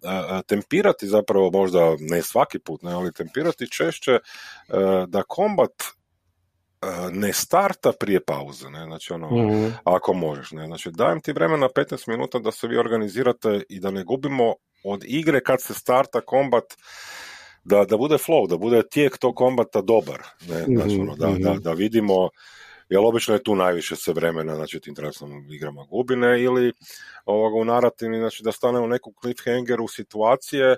e, 0.04 0.08
e, 0.10 0.41
tempirati 0.47 1.08
zapravo 1.08 1.52
možda 1.52 1.95
ne 1.99 2.21
svaki 2.21 2.60
put, 2.60 2.84
ne, 2.84 2.93
ali 2.93 3.13
tempirati 3.13 3.71
češće 3.71 4.12
e, 4.12 4.19
da 5.08 5.23
kombat 5.23 5.98
ne 7.12 7.34
starta 7.34 7.92
prije 8.00 8.20
pauze, 8.20 8.70
ne, 8.70 8.86
znači 8.86 9.13
ono, 9.13 9.28
Mhm. 9.32 9.68
ako 9.84 10.13
možeš. 10.13 10.52
Ne? 10.52 10.65
Znači, 10.65 10.92
dajem 10.92 11.22
ti 11.22 11.34
vremena 11.34 11.70
15 11.70 12.08
minuta 12.08 12.39
da 12.39 12.52
se 12.52 12.68
vi 12.68 12.78
organizirate 12.78 13.63
i 13.70 13.80
da 13.80 13.92
ne 13.92 14.04
gubimo 14.04 14.54
od 14.84 15.04
igre 15.06 15.44
kad 15.44 15.62
se 15.62 15.74
starta 15.74 16.22
kombat, 16.22 16.63
da, 17.63 17.86
da 17.86 17.98
bude 17.98 18.15
flow, 18.15 18.48
da 18.50 18.58
bude 18.58 18.84
tijek 18.89 19.18
tog 19.18 19.36
kombata 19.36 19.82
dobar. 19.82 20.22
Ne? 20.50 20.63
Znači, 20.65 20.94
Mhm, 20.96 21.02
ono, 21.02 21.15
da, 21.15 21.30
mhm. 21.30 21.42
da, 21.42 21.54
da 21.54 21.72
vidimo, 21.72 22.30
jer 22.89 23.00
obično 23.04 23.34
je 23.34 23.44
tu 23.44 23.56
najviše 23.56 23.96
se 23.96 24.13
vremena, 24.13 24.56
znači 24.56 24.80
tim 24.80 24.92
interesnom 24.92 25.52
igrama 25.52 25.84
gubine 25.84 26.42
ili 26.42 26.74
ovoga 27.26 27.56
u 27.56 27.65
narativni, 27.65 28.18
znači 28.20 28.44
da 28.44 28.52
stanemo 28.52 28.86
u 28.86 28.89
neku 28.89 29.13
cliffhangeru 29.22 29.88
situacije, 29.88 30.78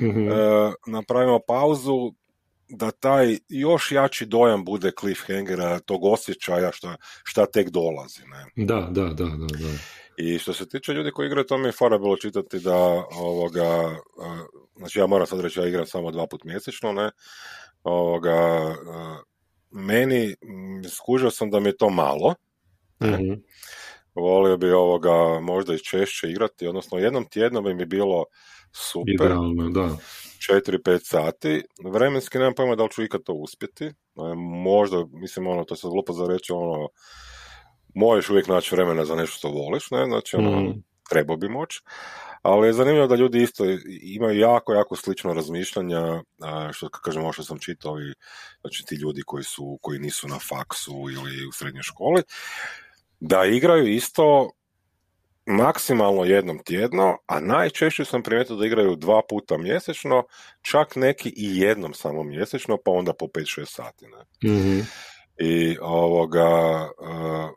Mhm. 0.00 0.28
e, 0.28 0.32
napravimo 0.86 1.38
pauzu, 1.46 2.12
da 2.72 2.90
taj 2.90 3.38
još 3.48 3.92
jači 3.92 4.26
dojam 4.26 4.64
bude 4.64 4.92
cliffhangera, 5.00 5.78
tog 5.78 6.04
osjećaja 6.04 6.72
šta, 6.72 6.96
šta 7.24 7.46
tek 7.46 7.70
dolazi. 7.70 8.20
Ne? 8.26 8.64
Da, 8.66 8.88
da, 8.90 9.02
da, 9.02 9.24
da, 9.24 9.46
da. 9.46 9.68
I 10.16 10.38
što 10.38 10.52
se 10.52 10.68
tiče 10.68 10.92
ljudi 10.92 11.10
koji 11.10 11.26
igraju, 11.26 11.44
to 11.46 11.58
mi 11.58 11.68
je 11.68 11.72
fora 11.72 11.98
bilo 11.98 12.16
čitati 12.16 12.60
da 12.60 12.76
ovoga, 13.10 13.96
znači 14.76 14.98
ja 14.98 15.06
moram 15.06 15.26
sad 15.26 15.40
reći, 15.40 15.60
ja 15.60 15.66
igram 15.66 15.86
samo 15.86 16.10
dva 16.10 16.26
put 16.26 16.44
mjesečno, 16.44 16.92
ne, 16.92 17.10
ovoga, 17.82 18.74
meni, 19.70 20.34
skužio 20.90 21.30
sam 21.30 21.50
da 21.50 21.60
mi 21.60 21.68
je 21.68 21.76
to 21.76 21.90
malo, 21.90 22.34
Mhm. 23.02 23.32
volio 24.14 24.56
bi 24.56 24.70
ovoga 24.72 25.40
možda 25.40 25.74
i 25.74 25.78
češće 25.78 26.30
igrati, 26.30 26.66
odnosno 26.66 26.98
jednom 26.98 27.24
tjedno 27.24 27.62
bi 27.62 27.74
mi 27.74 27.84
bilo 27.86 28.24
super, 28.72 29.26
Idealno, 29.26 29.70
da. 29.70 29.96
4-5 30.50 30.98
sati, 31.04 31.62
vremenski 31.84 32.38
nemam 32.38 32.54
pojma 32.54 32.76
da 32.76 32.82
li 32.82 32.90
ću 32.90 33.02
ikad 33.02 33.22
to 33.22 33.32
uspjeti, 33.32 33.90
možda, 34.64 35.04
mislim, 35.12 35.46
ono, 35.46 35.64
to 35.64 35.76
se 35.76 35.88
glupo 35.88 36.12
za 36.12 36.26
reći, 36.26 36.52
ono, 36.52 36.88
možeš 37.94 38.30
uvijek 38.30 38.46
naći 38.48 38.74
vremena 38.74 39.04
za 39.04 39.14
nešto 39.14 39.36
što 39.36 39.48
voliš, 39.48 39.90
ne, 39.90 40.04
znači, 40.04 40.36
ono, 40.36 40.60
Mhm. 40.60 40.70
trebao 41.10 41.36
bi 41.36 41.48
moć, 41.48 41.70
ali 42.42 42.66
je 42.66 42.72
zanimljivo 42.72 43.06
da 43.06 43.14
ljudi 43.14 43.42
isto 43.42 43.64
imaju 44.02 44.38
jako, 44.38 44.72
jako 44.72 44.96
slično 44.96 45.32
razmišljanja, 45.32 46.22
što 46.72 46.88
kažem, 46.88 47.22
ovo 47.22 47.32
što 47.32 47.42
sam 47.42 47.58
čitao 47.58 48.00
i 48.00 48.12
znači 48.60 48.84
ti 48.86 48.94
ljudi 48.94 49.22
koji 49.26 49.44
su, 49.44 49.78
koji 49.82 49.98
nisu 49.98 50.28
na 50.28 50.38
faksu 50.38 50.92
ili 50.92 51.46
u 51.46 51.52
srednjoj 51.52 51.82
školi, 51.82 52.22
da 53.20 53.44
igraju 53.44 53.86
isto 53.86 54.50
maksimalno 55.46 56.24
jednom 56.24 56.58
tjedno, 56.58 57.18
a 57.26 57.40
najčešće 57.40 58.04
sam 58.04 58.22
primijetio 58.22 58.56
da 58.56 58.66
igraju 58.66 58.96
dva 58.96 59.20
puta 59.28 59.58
mjesečno, 59.58 60.24
čak 60.62 60.96
neki 60.96 61.28
i 61.36 61.58
jednom 61.58 61.94
samo 61.94 62.22
mjesečno, 62.22 62.78
pa 62.84 62.90
onda 62.90 63.12
po 63.12 63.26
5-6 63.26 63.64
sati. 63.64 64.06
Ne? 64.06 64.50
Mhm. 64.50 64.80
I 65.38 65.78
ovoga, 65.80 66.90
uh, 67.00 67.50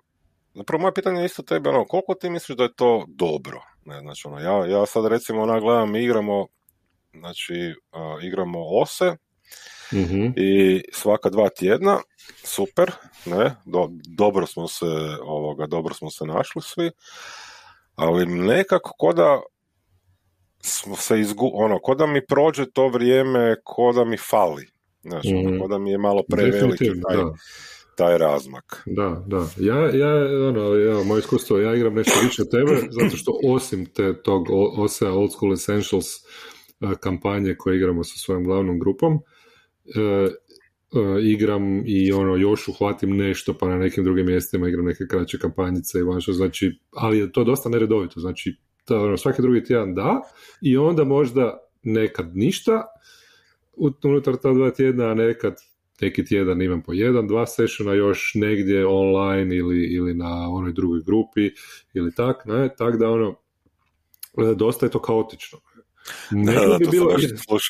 zapravo 0.54 0.82
moje 0.82 0.94
pitanje 0.94 1.20
je 1.20 1.26
isto 1.26 1.44
tebe, 1.44 1.70
ono, 1.70 1.86
koliko 1.86 2.14
ti 2.14 2.30
misliš 2.30 2.58
da 2.58 2.64
je 2.64 2.76
to 2.76 3.06
dobro? 3.08 3.62
Ne, 3.86 4.00
znači, 4.00 4.28
ono, 4.28 4.40
ja, 4.40 4.66
ja 4.66 4.86
sad 4.86 5.06
recimo 5.06 5.42
ona 5.42 5.60
gledam, 5.60 5.92
mi 5.92 6.04
igramo, 6.04 6.48
znači, 7.14 7.74
uh, 7.92 8.24
igramo 8.24 8.60
ose, 8.82 9.16
mhm. 9.94 10.28
i 10.36 10.82
svaka 10.94 11.30
dva 11.30 11.50
tjedna, 11.50 12.00
super, 12.44 12.92
ne, 13.26 13.56
dobro 14.18 14.48
smo 14.48 14.68
se, 14.68 14.86
ovoga, 15.22 15.68
dobro 15.68 15.94
smo 15.94 16.12
se 16.12 16.26
našli 16.26 16.62
svi, 16.62 16.92
ali 17.96 18.26
nekako 18.26 18.92
koda 18.98 19.42
smo 20.62 20.96
se 20.96 21.20
izgu, 21.20 21.52
ono, 21.54 21.80
koda 21.80 22.06
mi 22.06 22.26
prođe 22.26 22.66
to 22.74 22.88
vrijeme, 22.88 23.56
koda 23.64 24.06
mi 24.06 24.18
fali, 24.18 24.68
znači, 25.02 25.34
mm. 25.34 25.60
koda 25.60 25.78
mi 25.78 25.92
je 25.92 25.98
malo 25.98 26.24
preveliki 26.30 26.86
taj, 26.86 27.18
taj 27.98 28.18
razmak. 28.18 28.84
Da, 28.86 29.24
da. 29.28 29.48
Ja, 29.58 29.90
ja, 29.90 30.14
ono, 30.48 30.76
ja, 30.76 31.04
moje 31.04 31.20
iskustvo, 31.20 31.60
ja 31.60 31.76
igram 31.76 31.94
nešto 31.94 32.20
više 32.24 32.44
tebe, 32.52 32.82
zato 33.02 33.18
što 33.18 33.40
osim 33.44 33.86
te, 33.86 34.22
tog 34.22 34.48
OSEA 34.78 35.12
Old 35.12 35.32
School 35.32 35.54
Essentials 35.54 36.08
kampanje 37.00 37.56
koje 37.58 37.78
igramo 37.78 38.04
sa 38.04 38.18
svojom 38.18 38.44
glavnom 38.44 38.80
grupom, 38.80 39.14
e, 39.14 39.20
E, 39.86 40.30
igram 41.22 41.84
i 41.86 42.12
ono 42.12 42.36
još 42.36 42.68
uhvatim 42.68 43.18
nešto 43.18 43.58
pa 43.58 43.68
na 43.68 43.78
nekim 43.78 44.04
drugim 44.04 44.26
mjestima 44.26 44.68
igram 44.68 44.86
neke 44.86 45.04
kraće 45.10 45.40
kampanjice 45.40 46.00
i 46.00 46.04
vanšo, 46.04 46.34
znači, 46.34 46.80
ali 46.92 47.18
je 47.18 47.32
to 47.32 47.44
dosta 47.44 47.70
neredovito, 47.70 48.20
znači 48.20 48.56
to, 48.86 49.04
ono, 49.04 49.18
svaki 49.18 49.42
drugi 49.42 49.64
tjedan 49.64 49.96
da 49.96 50.22
i 50.62 50.78
onda 50.78 51.04
možda 51.04 51.60
nekad 51.84 52.38
ništa 52.38 52.84
unutar 54.04 54.36
ta 54.36 54.54
dva 54.54 54.72
tjedna, 54.72 55.06
a 55.06 55.14
nekad 55.14 55.56
neki 56.02 56.26
tjedan 56.26 56.62
imam 56.62 56.82
po 56.82 56.94
jedan, 56.94 57.28
dva 57.28 57.46
sessiona 57.46 57.94
još 57.94 58.32
negdje 58.36 58.86
online 58.88 59.56
ili, 59.56 59.84
ili 59.84 60.14
na 60.14 60.50
onoj 60.50 60.74
drugoj 60.74 61.02
grupi 61.06 61.52
ili 61.94 62.16
tak, 62.16 62.46
ne, 62.46 62.70
tak 62.78 62.98
da 62.98 63.10
ono, 63.10 63.36
e, 64.38 64.56
dosta 64.56 64.86
je 64.86 64.90
to 64.90 65.00
kaotično. 65.00 65.60
Meni 66.32 66.78
bi 66.80 66.88
bilo, 66.92 67.16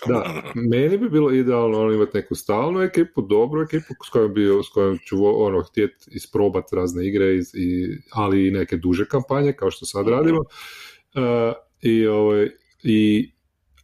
da, 0.07 0.43
meni 0.55 0.97
bi 0.97 1.09
bilo 1.09 1.31
idealno 1.31 1.79
ono, 1.79 1.93
imati 1.93 2.17
neku 2.17 2.35
stalnu 2.35 2.81
ekipu, 2.81 3.21
dobru 3.21 3.61
ekipu 3.61 3.93
s 4.05 4.09
kojom, 4.09 4.33
bi, 4.33 4.47
s 4.63 4.69
kojom 4.73 4.97
ću 5.05 5.15
ono, 5.45 5.63
htjeti 5.63 6.05
isprobati 6.11 6.75
razne 6.75 7.07
igre, 7.07 7.35
i, 7.35 7.97
ali 8.11 8.47
i 8.47 8.51
neke 8.51 8.77
duže 8.77 9.05
kampanje 9.05 9.53
kao 9.53 9.71
što 9.71 9.85
sad 9.85 10.07
radimo. 10.07 10.39
Uh, 10.39 11.53
i, 11.81 12.07
ovaj, 12.07 12.49
i, 12.83 13.31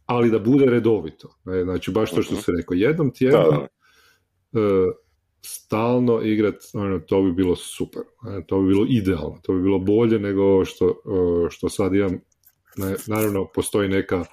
ali 0.06 0.30
da 0.30 0.38
bude 0.38 0.66
redovito. 0.66 1.38
Ne? 1.44 1.64
Znači, 1.64 1.90
baš 1.90 2.10
to 2.10 2.22
što 2.22 2.36
se 2.36 2.52
rekao, 2.58 2.74
jednom 2.74 3.10
tjedno 3.10 3.68
uh, 4.52 4.60
stalno 5.40 6.20
igrat, 6.22 6.54
ono, 6.74 6.98
to 6.98 7.22
bi 7.22 7.32
bilo 7.32 7.56
super. 7.56 8.02
Ne? 8.22 8.46
To 8.46 8.60
bi 8.60 8.68
bilo 8.68 8.86
idealno. 8.88 9.40
To 9.42 9.52
bi 9.52 9.62
bilo 9.62 9.78
bolje 9.78 10.18
nego 10.18 10.64
što, 10.64 10.86
uh, 10.86 11.50
što 11.50 11.68
sad 11.68 11.94
imam 11.94 12.20
naravno, 13.06 13.46
postoji 13.54 13.88
neka 13.88 14.18
uh, 14.20 14.26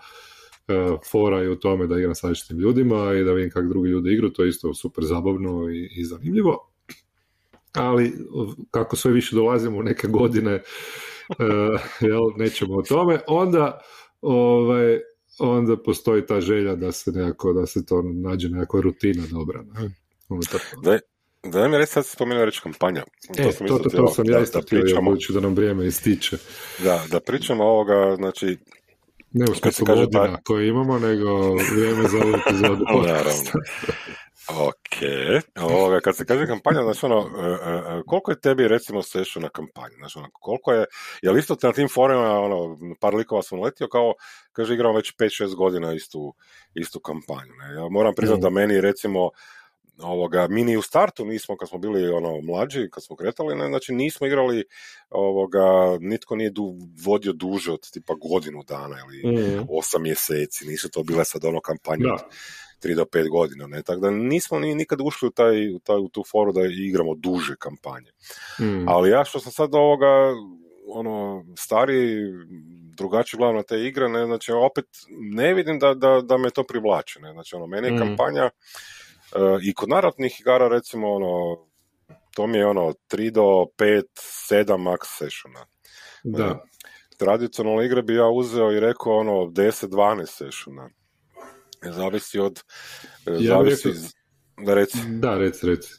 fora 1.12 1.43
i 1.43 1.47
u 1.47 1.56
tome 1.56 1.88
da 1.88 1.99
igram 1.99 2.15
s 2.15 2.23
različitim 2.23 2.58
ljudima 2.58 3.13
i 3.13 3.23
da 3.23 3.34
vidim 3.34 3.52
kako 3.52 3.67
drugi 3.67 3.89
ljudi 3.89 4.13
igraju, 4.13 4.34
to 4.34 4.43
je 4.43 4.49
isto 4.49 4.73
super 4.73 5.04
zabavno 5.04 5.69
i, 5.69 5.89
i 5.95 6.06
zanimljivo. 6.06 6.71
Ali 7.73 8.13
kako 8.71 8.95
sve 8.95 9.12
više 9.12 9.36
dolazimo 9.36 9.78
u 9.78 9.84
neke 9.84 10.08
godine, 10.08 10.56
uh, 11.30 11.82
jel, 12.10 12.21
nećemo 12.38 12.75
o 12.75 12.82
tome, 12.82 13.19
onda 13.28 13.80
ovaj, 14.21 14.99
onda 15.39 15.78
postoji 15.78 16.25
ta 16.25 16.41
želja 16.41 16.75
da 16.75 16.91
se 16.91 17.12
nekako, 17.12 17.54
da 17.54 17.65
se 17.65 17.86
to 17.86 18.02
nađe 18.02 18.49
nekakva 18.49 18.82
rutina 18.82 19.23
dobra. 19.32 19.63
Ne? 19.63 19.91
Da, 20.84 20.99
da 21.43 21.67
mi 21.67 21.78
reći, 21.78 21.91
sad 21.91 22.06
se 22.06 22.12
spomenuo 22.12 22.45
reći 22.45 22.62
kampanja. 22.62 23.04
To, 23.38 23.49
e, 23.49 23.52
sam 23.52 23.67
to, 23.67 23.78
to, 23.78 23.89
to 23.89 24.08
sam 24.08 24.30
ja 24.30 24.39
isto 24.39 24.62
htio, 24.62 25.02
budući 25.02 25.34
da 25.34 25.39
nam 25.39 25.54
vrijeme 25.54 25.86
ističe. 25.86 26.38
Da, 26.84 27.04
da 27.12 27.19
pričamo 27.19 27.63
ovoga, 27.63 28.15
znači... 28.15 28.58
Ne 29.32 29.45
u 29.52 29.56
smislu 29.56 29.86
godina 29.86 30.36
pa... 30.36 30.41
koje 30.43 30.67
imamo, 30.67 30.99
nego 30.99 31.54
vrijeme 31.54 32.08
za 32.08 32.17
ovu 32.17 32.34
epizodu 32.47 32.86
Naravno. 33.08 33.52
Ok, 34.49 35.02
ovoga, 35.56 35.99
kad 35.99 36.15
se 36.15 36.25
kaže 36.25 36.47
kampanja, 36.47 36.84
znači 36.84 37.06
ono, 37.06 37.30
e, 37.38 37.69
e, 37.69 37.97
e, 37.99 38.02
koliko 38.08 38.32
je 38.32 38.39
tebi 38.39 38.67
recimo 38.67 39.04
sešao 39.04 39.41
na 39.41 39.49
kampanju, 39.49 39.95
znači 39.97 40.17
ono, 40.19 40.28
koliko 40.34 40.71
je, 40.71 40.86
jel 41.21 41.38
isto 41.38 41.58
na 41.63 41.71
tim 41.71 41.88
forumima, 41.89 42.39
ono, 42.39 42.78
par 42.99 43.15
likova 43.15 43.41
sam 43.41 43.62
letio 43.62 43.88
kao, 43.88 44.13
kaže, 44.52 44.73
igram 44.73 44.95
već 44.95 45.15
5-6 45.15 45.56
godina 45.56 45.93
istu, 45.93 46.34
istu 46.73 46.99
kampanju, 46.99 47.54
ne? 47.54 47.75
ja 47.75 47.89
moram 47.89 48.15
priznati 48.15 48.39
mm. 48.39 48.43
da 48.43 48.49
meni 48.49 48.82
recimo, 48.82 49.30
ovoga, 50.01 50.47
mi 50.49 50.63
ni 50.63 50.77
u 50.77 50.81
startu 50.81 51.25
nismo, 51.25 51.57
kad 51.57 51.69
smo 51.69 51.77
bili 51.77 52.09
ono 52.09 52.41
mlađi, 52.41 52.89
kad 52.91 53.03
smo 53.03 53.15
kretali, 53.15 53.55
ne, 53.55 53.67
znači 53.67 53.93
nismo 53.93 54.27
igrali, 54.27 54.63
ovoga, 55.09 55.97
nitko 55.99 56.35
nije 56.35 56.49
du, 56.49 56.75
vodio 57.05 57.33
duže 57.33 57.71
od 57.71 57.91
tipa 57.91 58.13
godinu 58.29 58.63
dana 58.63 58.95
ili 58.99 59.38
mm. 59.38 59.65
osam 59.69 60.03
mjeseci, 60.03 60.67
nisu 60.67 60.89
to 60.89 61.03
bile 61.03 61.25
sad 61.25 61.45
ono 61.45 61.62
kampanje 61.62 62.03
da. 62.03 62.29
3 62.83 62.95
do 62.95 63.05
5 63.05 63.29
godina, 63.29 63.67
ne, 63.67 63.83
tako 63.83 63.99
da 63.99 64.12
nismo 64.12 64.59
ni 64.59 64.75
nikad 64.75 64.99
ušli 65.01 65.27
u, 65.27 65.31
taj, 65.31 65.75
u, 65.75 65.79
taj, 65.79 65.97
u 65.97 66.09
tu 66.09 66.23
foru 66.31 66.51
da 66.51 66.62
igramo 66.65 67.15
duže 67.15 67.55
kampanje. 67.59 68.12
Mm. 68.59 68.89
Ali 68.89 69.09
ja 69.09 69.23
što 69.23 69.39
sam 69.39 69.51
sad 69.51 69.75
ovoga, 69.75 70.33
ono, 70.88 71.45
stari, 71.57 72.21
drugačiji 72.97 73.38
glavno 73.38 73.63
te 73.63 73.79
igre, 73.79 74.09
ne, 74.09 74.25
znači 74.25 74.51
opet 74.51 74.85
ne 75.09 75.53
vidim 75.53 75.79
da, 75.79 75.93
da, 75.93 76.21
da 76.21 76.38
me 76.38 76.49
to 76.49 76.63
privlači, 76.63 77.19
ne, 77.21 77.33
znači 77.33 77.55
ono, 77.55 77.67
meni 77.67 77.88
je 77.88 77.93
mm. 77.93 77.97
kampanja 77.97 78.49
I 79.61 79.73
kod 79.73 79.89
naravnih 79.89 80.39
igara 80.39 80.67
recimo 80.67 81.07
ono, 81.07 81.65
to 82.35 82.47
mi 82.47 82.57
je 82.57 82.67
ono 82.67 82.93
3 83.11 83.31
do 83.31 83.65
5, 83.77 84.03
7 84.49 84.77
max 84.77 84.99
sessiona. 85.17 85.65
Da. 86.23 86.45
E, 86.45 86.55
tradicionalne 87.17 87.85
igre 87.85 88.01
bi 88.01 88.15
ja 88.15 88.27
uzeo 88.27 88.71
i 88.71 88.79
rekao 88.79 89.17
ono 89.17 89.31
10-12 89.31 90.25
sessiona. 90.25 90.89
E, 91.85 91.91
zavisi 91.91 92.39
od... 92.39 92.63
Ja 93.25 93.57
zavisi, 93.57 93.89
da 94.65 94.73
reci. 94.73 94.97
Da, 95.07 95.37
reci, 95.37 95.67
reci. 95.67 95.93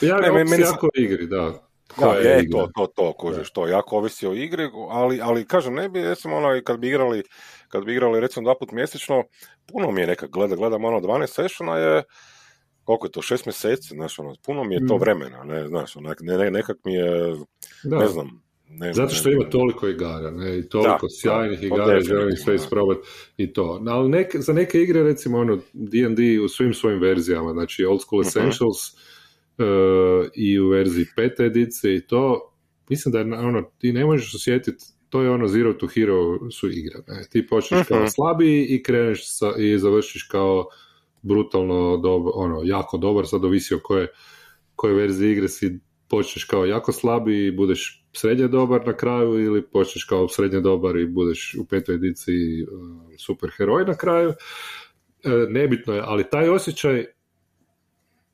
Ja 0.00 0.16
ne, 0.16 0.32
meni, 0.32 0.50
meni 0.50 0.62
jako 0.62 0.88
igri, 0.94 1.26
da. 1.26 1.70
Da, 1.98 2.12
je, 2.12 2.42
igra. 2.42 2.60
to, 2.60 2.70
to, 2.74 2.86
to, 2.86 3.12
kužiš, 3.12 3.50
to, 3.52 3.66
jako 3.66 3.96
ovisi 3.96 4.26
o 4.26 4.34
igri, 4.34 4.70
ali, 4.90 5.20
ali 5.22 5.46
kažem, 5.46 5.74
ne 5.74 5.88
bi, 5.88 6.02
recimo, 6.02 6.36
ono, 6.36 6.60
kad 6.64 6.78
bi 6.78 6.88
igrali, 6.88 7.22
kad 7.68 7.84
bi 7.84 7.92
igrali, 7.92 8.20
recimo, 8.20 8.44
dva 8.44 8.54
put 8.54 8.72
mjesečno, 8.72 9.24
puno 9.72 9.90
mi 9.90 10.00
je 10.00 10.06
nekak 10.06 10.30
gleda, 10.30 10.56
gledam, 10.56 10.84
ono, 10.84 11.00
12 11.00 11.26
sessiona 11.26 11.76
je, 11.78 12.02
koliko 12.90 13.06
je 13.06 13.10
to, 13.10 13.22
šest 13.22 13.46
mjeseci, 13.46 13.88
znaš, 13.94 14.18
ono, 14.18 14.34
puno 14.44 14.64
mi 14.64 14.74
je 14.74 14.86
to 14.86 14.96
mm. 14.96 15.00
vremena, 15.00 15.44
ne, 15.44 15.68
znaš, 15.68 15.96
onak, 15.96 16.18
ne, 16.20 16.38
ne, 16.38 16.50
nekak 16.50 16.76
mi 16.84 16.94
je, 16.94 17.36
da. 17.84 17.98
ne 17.98 18.08
znam, 18.08 18.42
ne, 18.68 18.92
Zato 18.92 19.14
što 19.14 19.30
ima 19.30 19.44
toliko 19.44 19.88
igara, 19.88 20.30
ne, 20.30 20.58
i 20.58 20.68
toliko 20.68 21.06
da, 21.06 21.10
sjajnih 21.20 21.62
igara, 21.62 22.00
želim 22.00 22.36
sve 22.36 22.54
isprobati 22.54 23.00
i 23.36 23.52
to. 23.52 23.82
ali 23.86 24.08
nek, 24.08 24.36
za 24.36 24.52
neke 24.52 24.82
igre, 24.82 25.02
recimo, 25.02 25.38
ono, 25.38 25.58
D&D 25.72 26.40
u 26.40 26.48
svim 26.48 26.74
svojim 26.74 27.00
verzijama, 27.00 27.52
znači 27.52 27.84
Old 27.84 28.00
School 28.00 28.20
mhm. 28.20 28.28
Essentials 28.28 28.78
uh-huh. 29.58 30.20
uh, 30.24 30.30
i 30.34 30.60
u 30.60 30.68
verziji 30.68 31.06
pete 31.16 31.44
edicije 31.44 31.96
i 31.96 32.06
to, 32.06 32.52
mislim 32.88 33.12
da 33.12 33.18
je, 33.18 33.24
ono, 33.24 33.62
ti 33.78 33.92
ne 33.92 34.04
možeš 34.04 34.34
osjetiti 34.34 34.84
to 35.08 35.22
je 35.22 35.30
ono 35.30 35.48
zero 35.48 35.72
to 35.72 35.86
hero 35.86 36.50
su 36.50 36.70
igre. 36.70 36.98
Ne? 37.08 37.24
Ti 37.30 37.46
počneš 37.46 37.80
uh-huh. 37.80 37.88
kao 37.88 37.98
mhm. 37.98 38.08
slabiji 38.08 38.66
i 38.66 38.82
kreneš 38.82 39.38
sa, 39.38 39.52
i 39.58 39.78
završiš 39.78 40.22
kao 40.22 40.68
brutalno 41.22 41.96
dobro, 41.96 42.32
ono, 42.34 42.60
jako 42.64 42.98
dobar, 42.98 43.26
sad 43.26 43.44
ovisi 43.44 43.74
o 43.74 43.80
koje, 43.82 44.08
koje 44.74 44.94
verzije 44.94 45.32
igre 45.32 45.48
si 45.48 45.80
počneš 46.08 46.44
kao 46.44 46.66
jako 46.66 46.92
slabi 46.92 47.46
i 47.46 47.52
budeš 47.52 48.06
srednje 48.12 48.48
dobar 48.48 48.86
na 48.86 48.96
kraju 48.96 49.44
ili 49.44 49.70
počneš 49.70 50.04
kao 50.04 50.28
srednje 50.28 50.60
dobar 50.60 50.96
i 50.96 51.06
budeš 51.06 51.56
u 51.60 51.66
petoj 51.66 51.94
ediciji 51.94 52.62
uh, 52.62 52.68
super 53.18 53.50
heroj 53.56 53.84
na 53.84 53.94
kraju. 53.94 54.28
Uh, 54.28 54.34
nebitno 55.48 55.94
je, 55.94 56.02
ali 56.04 56.30
taj 56.30 56.48
osjećaj 56.48 57.04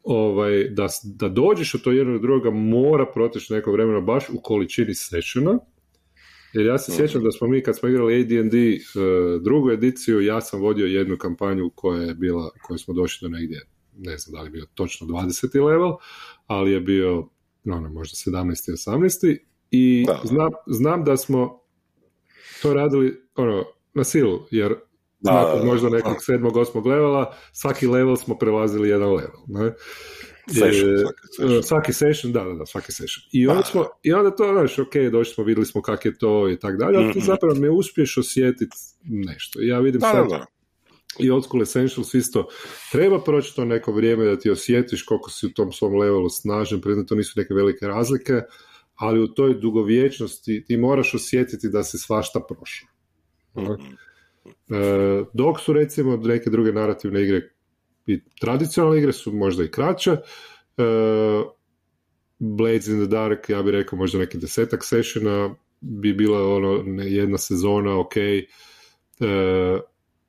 ovaj, 0.03 0.65
da, 0.71 0.87
da 1.05 1.29
dođeš 1.29 1.75
od 1.75 1.83
to 1.83 1.93
jednog 1.93 2.17
do 2.17 2.23
drugoga 2.23 2.51
mora 2.51 3.07
proteći 3.15 3.53
neko 3.53 3.73
vremena 3.73 4.01
baš 4.01 4.29
u 4.31 4.41
količini 4.43 4.95
sessiona 4.95 5.59
jer 6.57 6.67
ja 6.67 6.79
se 6.79 6.93
sjećam 6.93 7.25
da 7.25 7.31
smo 7.31 7.49
mi 7.49 7.63
kad 7.63 7.79
smo 7.79 7.89
igrali 7.89 8.21
AD&D 8.21 8.59
e, 8.59 8.79
drugu 9.41 9.71
ediciju, 9.71 10.21
ja 10.21 10.41
sam 10.41 10.61
vodio 10.61 10.87
jednu 10.87 11.17
kampanju 11.19 11.71
koja 11.75 12.03
je 12.03 12.15
bila, 12.15 12.51
koju 12.63 12.79
smo 12.79 12.95
došli 12.95 13.29
do 13.29 13.37
negdje, 13.37 13.67
ne 13.97 14.19
znam 14.19 14.33
da 14.33 14.41
li 14.41 14.47
je 14.47 14.51
bio 14.51 14.67
točno 14.75 15.07
20. 15.07 15.65
level, 15.65 15.93
ali 16.47 16.73
je 16.73 16.81
bio 16.81 17.29
no, 17.65 17.81
no, 17.81 17.89
možda 17.89 18.31
17. 18.31 18.89
18. 18.89 19.39
I 19.71 20.05
da. 20.07 20.21
Znam, 20.25 20.51
znam 20.67 21.05
da 21.05 21.17
smo 21.17 21.61
to 22.63 22.75
radili 22.75 23.23
ono, 23.35 23.65
na 23.95 24.05
silu, 24.05 24.47
jer 24.51 24.75
da, 25.19 25.33
nakon 25.33 25.67
možda 25.67 25.89
nekog 25.89 26.17
sedmog, 26.21 26.57
osmog 26.57 26.87
levela, 26.87 27.35
svaki 27.53 27.87
level 27.87 28.17
smo 28.17 28.39
prelazili 28.39 28.89
jedan 28.89 29.09
level. 29.09 29.41
Ne? 29.47 29.73
Session, 30.51 30.99
svaki, 30.99 31.63
svaki 31.63 31.93
session. 31.93 32.33
da, 32.33 32.45
da, 32.45 32.53
da, 32.53 32.67
svaki 32.67 32.93
session. 32.93 33.25
I 33.33 33.47
onda, 33.49 33.63
smo, 33.63 33.87
i 34.03 34.13
onda 34.13 34.31
to, 34.31 34.53
znaš, 34.53 34.79
ok, 34.79 34.95
došli 35.13 35.35
smo, 35.35 35.45
vidjeli 35.45 35.67
smo 35.67 35.83
kak 35.83 36.05
je 36.05 36.19
to 36.19 36.49
i 36.49 36.59
tak 36.59 36.77
dalje, 36.79 36.99
ali 36.99 37.13
ti 37.13 37.19
mhm. 37.19 37.27
zapravo 37.27 37.55
ne 37.55 37.71
uspiješ 37.71 38.19
osjetiti 38.19 38.77
nešto. 39.05 39.59
Ja 39.63 39.81
vidim 39.81 40.01
da, 40.01 40.13
sad, 40.13 40.29
da, 40.29 40.47
i 41.19 41.31
Old 41.31 41.45
School 41.45 41.63
Essentials 41.63 42.15
isto, 42.15 42.49
treba 42.93 43.21
proći 43.21 43.57
to 43.57 43.65
neko 43.65 43.93
vrijeme 43.93 44.25
da 44.25 44.39
ti 44.39 44.51
osjetiš 44.51 45.03
koliko 45.03 45.31
si 45.31 45.47
u 45.47 45.53
tom 45.53 45.73
svom 45.73 45.95
levelu 45.95 46.29
snažan, 46.29 46.81
predem 46.81 47.07
to 47.07 47.15
nisu 47.15 47.33
neke 47.37 47.55
velike 47.55 47.87
razlike, 47.87 48.43
ali 48.95 49.21
u 49.21 49.29
toj 49.29 49.55
dugovječnosti 49.55 50.65
ti 50.67 50.77
moraš 50.77 51.15
osjetiti 51.15 51.69
da 51.69 51.83
si 51.83 51.99
svašta 51.99 52.41
prošao. 52.41 52.89
mm 53.55 53.97
E, 54.71 55.25
dok 55.33 55.61
su 55.61 55.73
recimo 55.73 56.17
neke 56.17 56.51
druge 56.51 56.73
narativne 56.73 57.23
igre 57.23 57.51
i 58.07 58.21
tradicionalne 58.41 58.99
igre 58.99 59.13
su 59.13 59.33
možda 59.33 59.65
i 59.65 59.71
kraće. 59.71 60.11
Uh, 60.13 61.51
Blades 62.39 62.87
in 62.87 62.99
the 62.99 63.07
Dark, 63.07 63.49
ja 63.49 63.63
bih 63.63 63.73
rekao 63.73 63.99
možda 63.99 64.19
neki 64.19 64.39
desetak 64.39 64.85
sessiona, 64.85 65.55
bi 65.81 66.13
bila 66.13 66.55
ono 66.55 67.03
jedna 67.03 67.39
sezona, 67.39 68.01
ok, 68.01 68.15
uh, 69.21 69.81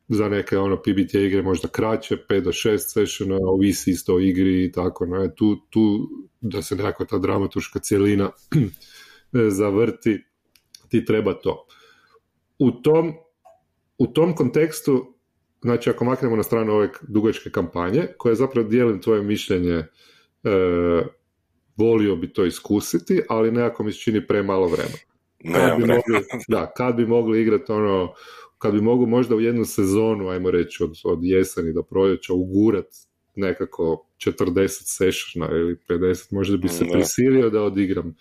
za 0.07 0.29
neke 0.29 0.57
ono 0.57 0.77
PBT 0.77 1.13
igre 1.13 1.41
možda 1.41 1.67
kraće, 1.67 2.17
5 2.29 2.41
do 2.41 2.51
6 2.51 2.77
sessiona, 2.77 3.37
ovisi 3.41 3.91
isto 3.91 4.15
o 4.15 4.19
igri 4.19 4.65
i 4.65 4.71
tako, 4.71 5.05
ne, 5.05 5.35
tu, 5.35 5.55
tu 5.69 6.09
da 6.41 6.61
se 6.61 6.75
nekako 6.75 7.05
ta 7.05 7.17
dramaturška 7.17 7.79
cijelina 7.79 8.31
zavrti, 9.59 10.23
ti 10.89 11.05
treba 11.05 11.33
to. 11.33 11.65
U 12.59 12.71
tom, 12.71 13.13
u 13.97 14.07
tom 14.07 14.35
kontekstu, 14.35 15.16
znači 15.61 15.89
ako 15.89 16.05
maknemo 16.05 16.35
na 16.35 16.43
stranu 16.43 16.73
ove 16.73 16.89
dugačke 17.07 17.49
kampanje, 17.49 18.07
koje 18.17 18.35
zapravo 18.35 18.67
dijelim 18.67 19.01
tvoje 19.01 19.21
mišljenje, 19.21 19.73
e, 19.73 19.87
volio 21.77 22.15
bi 22.15 22.33
to 22.33 22.45
iskusiti, 22.45 23.21
ali 23.29 23.51
nekako 23.51 23.83
mi 23.83 23.91
se 23.91 23.99
čini 23.99 24.27
premalo 24.27 24.67
vremena. 24.67 24.97
Kad 25.53 25.77
bi 25.77 25.87
mogli, 25.87 26.25
da, 26.53 26.73
kad 26.77 26.95
bi 26.95 27.05
mogli 27.05 27.41
igrati 27.41 27.71
ono 27.71 28.13
kad 28.57 28.73
bi 28.73 28.81
mogu 28.81 29.05
možda 29.05 29.35
u 29.35 29.39
jednu 29.39 29.65
sezonu, 29.65 30.29
ajmo 30.29 30.51
reći, 30.51 30.83
od, 30.83 30.91
od 31.03 31.19
jeseni 31.21 31.73
do 31.73 31.83
proljeća 31.83 32.33
ugurat 32.33 32.85
nekako 33.35 34.05
40 34.17 34.67
sessiona 34.67 35.51
ili 35.51 35.77
50, 35.89 36.33
možda 36.33 36.57
bi 36.57 36.69
se 36.69 36.85
prisilio 36.91 37.49
da 37.49 37.63
odigram 37.63 38.15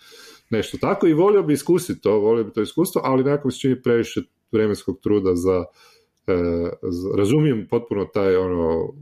nešto 0.49 0.77
tako 0.77 1.07
i 1.07 1.13
volio 1.13 1.43
bi 1.43 1.53
iskusiti 1.53 2.01
to, 2.01 2.19
volio 2.19 2.43
bi 2.43 2.53
to 2.53 2.61
iskustvo, 2.61 3.01
ali 3.05 3.23
nekako 3.23 3.47
mi 3.47 3.51
se 3.51 3.59
čini 3.59 3.81
previše 3.81 4.21
vremenskog 4.51 4.99
truda 5.01 5.35
za, 5.35 5.65
razumijem 7.17 7.67
potpuno 7.69 8.05
taj 8.05 8.35
ono 8.35 8.93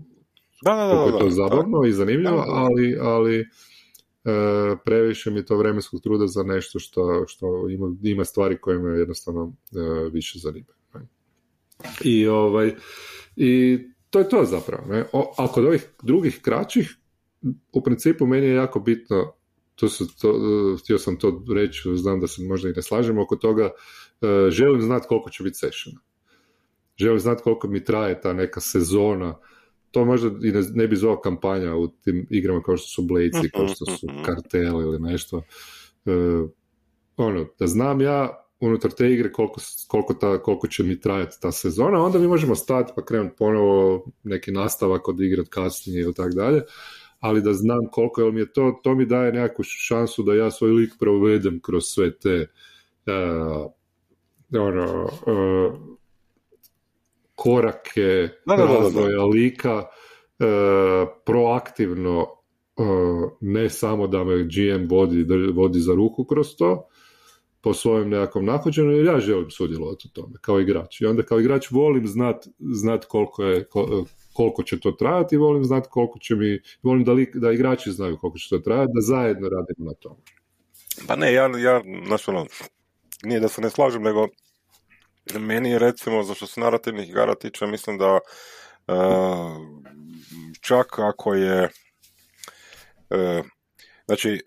da, 0.61 0.75
da, 0.75 0.85
da, 0.85 1.01
je 1.03 1.19
to 1.19 1.29
zabavno 1.29 1.85
i 1.85 1.91
zanimljivo, 1.91 2.43
ali, 2.47 2.97
ali 3.01 3.39
e, 3.39 3.45
previše 4.85 5.31
mi 5.31 5.39
je 5.39 5.45
to 5.45 5.57
vremenskog 5.57 6.01
truda 6.01 6.27
za 6.27 6.43
nešto 6.43 6.79
što, 6.79 7.25
što 7.27 7.69
ima, 7.69 7.95
ima 8.03 8.25
stvari 8.25 8.57
koje 8.57 8.79
me 8.79 8.99
jednostavno 8.99 9.53
e, 9.71 10.09
više 10.09 10.39
zanimaju. 10.39 10.75
I, 12.03 12.27
ovaj, 12.27 12.75
I 13.35 13.79
to 14.09 14.19
je 14.19 14.29
to 14.29 14.45
zapravo. 14.45 14.87
Ne? 14.87 15.05
a 15.37 15.47
kod 15.47 15.65
ovih 15.65 15.89
drugih 16.03 16.39
kraćih, 16.41 16.95
u 17.71 17.83
principu 17.83 18.25
meni 18.25 18.47
je 18.47 18.53
jako 18.55 18.79
bitno, 18.79 19.33
to, 19.75 19.89
su, 19.89 20.17
to 20.21 20.33
htio 20.83 20.97
sam 20.97 21.17
to 21.17 21.43
reći, 21.55 21.81
znam 21.95 22.19
da 22.19 22.27
se 22.27 22.41
možda 22.43 22.69
i 22.69 22.73
ne 22.73 22.81
slažemo 22.81 23.21
oko 23.21 23.35
toga, 23.35 23.69
e, 24.21 24.49
želim 24.49 24.81
znati 24.81 25.07
koliko 25.07 25.29
će 25.29 25.43
biti 25.43 25.57
sessiona. 25.57 25.99
Želim 26.97 27.19
znati 27.19 27.43
koliko 27.43 27.67
mi 27.67 27.83
traje 27.83 28.21
ta 28.21 28.33
neka 28.33 28.59
sezona. 28.59 29.35
To 29.91 30.05
možda 30.05 30.47
i 30.47 30.51
ne, 30.51 30.61
ne 30.73 30.87
bi 30.87 30.95
zvao 30.95 31.19
kampanja 31.21 31.75
u 31.75 31.87
tim 31.87 32.27
igrama 32.29 32.61
kao 32.61 32.77
što 32.77 32.87
su 32.87 33.01
Blades 33.01 33.51
kao 33.53 33.67
što 33.67 33.85
su 33.85 34.07
kartel 34.25 34.81
ili 34.81 34.99
nešto. 34.99 35.41
E, 36.05 36.11
ono, 37.17 37.45
da 37.59 37.67
znam 37.67 38.01
ja 38.01 38.45
unutar 38.59 38.91
te 38.91 39.11
igre 39.11 39.31
koliko, 39.31 39.61
koliko, 39.87 40.13
ta, 40.13 40.43
koliko 40.43 40.67
će 40.67 40.83
mi 40.83 40.99
trajati 40.99 41.37
ta 41.41 41.51
sezona, 41.51 42.03
onda 42.03 42.19
mi 42.19 42.27
možemo 42.27 42.55
stati 42.55 42.93
pa 42.95 43.05
krenuti 43.05 43.35
ponovo 43.37 44.05
neki 44.23 44.51
nastavak 44.51 45.07
od 45.07 45.21
igre 45.21 45.41
od 45.41 45.49
kasnije 45.49 46.01
ili 46.01 46.13
tako 46.13 46.29
dalje, 46.29 46.61
ali 47.19 47.41
da 47.41 47.53
znam 47.53 47.87
koliko, 47.91 48.21
jer 48.21 48.33
mi 48.33 48.39
je 48.39 48.53
to, 48.53 48.79
to 48.83 48.95
mi 48.95 49.05
daje 49.05 49.31
nekakvu 49.31 49.63
šansu 49.63 50.23
da 50.23 50.33
ja 50.33 50.51
svoj 50.51 50.71
lik 50.71 50.93
provedem 50.99 51.59
kroz 51.59 51.83
sve 51.85 52.17
te 52.17 52.47
uh, 53.05 53.71
ono, 54.59 55.03
uh, 55.03 55.73
korake 57.35 58.29
da, 58.45 58.55
razvoja 58.55 59.25
lika 59.25 59.77
uh, 59.77 59.85
proaktivno 61.25 62.27
ne 63.41 63.69
samo 63.69 64.07
da 64.07 64.23
me 64.23 64.43
GM 64.43 64.87
vodi, 64.89 65.25
vodi 65.53 65.79
za 65.79 65.93
ruku 65.93 66.25
kroz 66.25 66.55
to, 66.57 66.87
po 67.61 67.73
svojem 67.73 68.09
nekakvom 68.09 68.45
nahođenju, 68.45 68.91
jer 68.91 69.05
ja 69.05 69.19
želim 69.19 69.51
sudjelovati 69.51 70.07
u 70.07 70.13
tome 70.13 70.33
kao 70.41 70.59
igrač. 70.59 71.01
I 71.01 71.05
onda 71.05 71.23
kao 71.23 71.39
igrač 71.39 71.71
volim 71.71 72.07
znat, 72.07 72.47
znat 72.59 73.05
koliko, 73.05 73.43
je, 73.43 73.65
koliko 74.33 74.63
će 74.63 74.79
to 74.79 74.91
trajati 74.91 75.35
i 75.35 75.37
volim 75.37 75.63
znati 75.63 75.87
koliko 75.91 76.19
će 76.19 76.35
mi, 76.35 76.59
volim 76.83 77.03
da, 77.03 77.13
li, 77.13 77.31
da 77.33 77.51
igrači 77.51 77.91
znaju 77.91 78.17
koliko 78.17 78.37
će 78.37 78.49
to 78.49 78.59
trajati, 78.59 78.91
da 78.95 79.01
zajedno 79.01 79.49
radimo 79.49 79.89
na 79.89 79.93
tome. 79.93 80.21
Pa 81.07 81.15
ne, 81.15 81.33
ja, 81.33 81.43
ja 81.43 81.81
znaš 82.07 82.27
ono, 82.27 82.45
nije 83.23 83.39
da 83.39 83.47
se 83.47 83.61
ne 83.61 83.69
slažem, 83.69 84.03
nego 84.03 84.27
meni 85.33 85.71
je 85.71 85.79
recimo, 85.79 86.23
za 86.23 86.33
što 86.33 86.47
se 86.47 86.59
narativnih 86.59 87.09
igara 87.09 87.35
tiče, 87.35 87.67
mislim 87.67 87.97
da 87.97 88.13
uh, 88.13 88.19
čak 90.61 90.99
ako 90.99 91.33
je 91.33 91.69
uh, 93.09 93.45
znači 94.05 94.41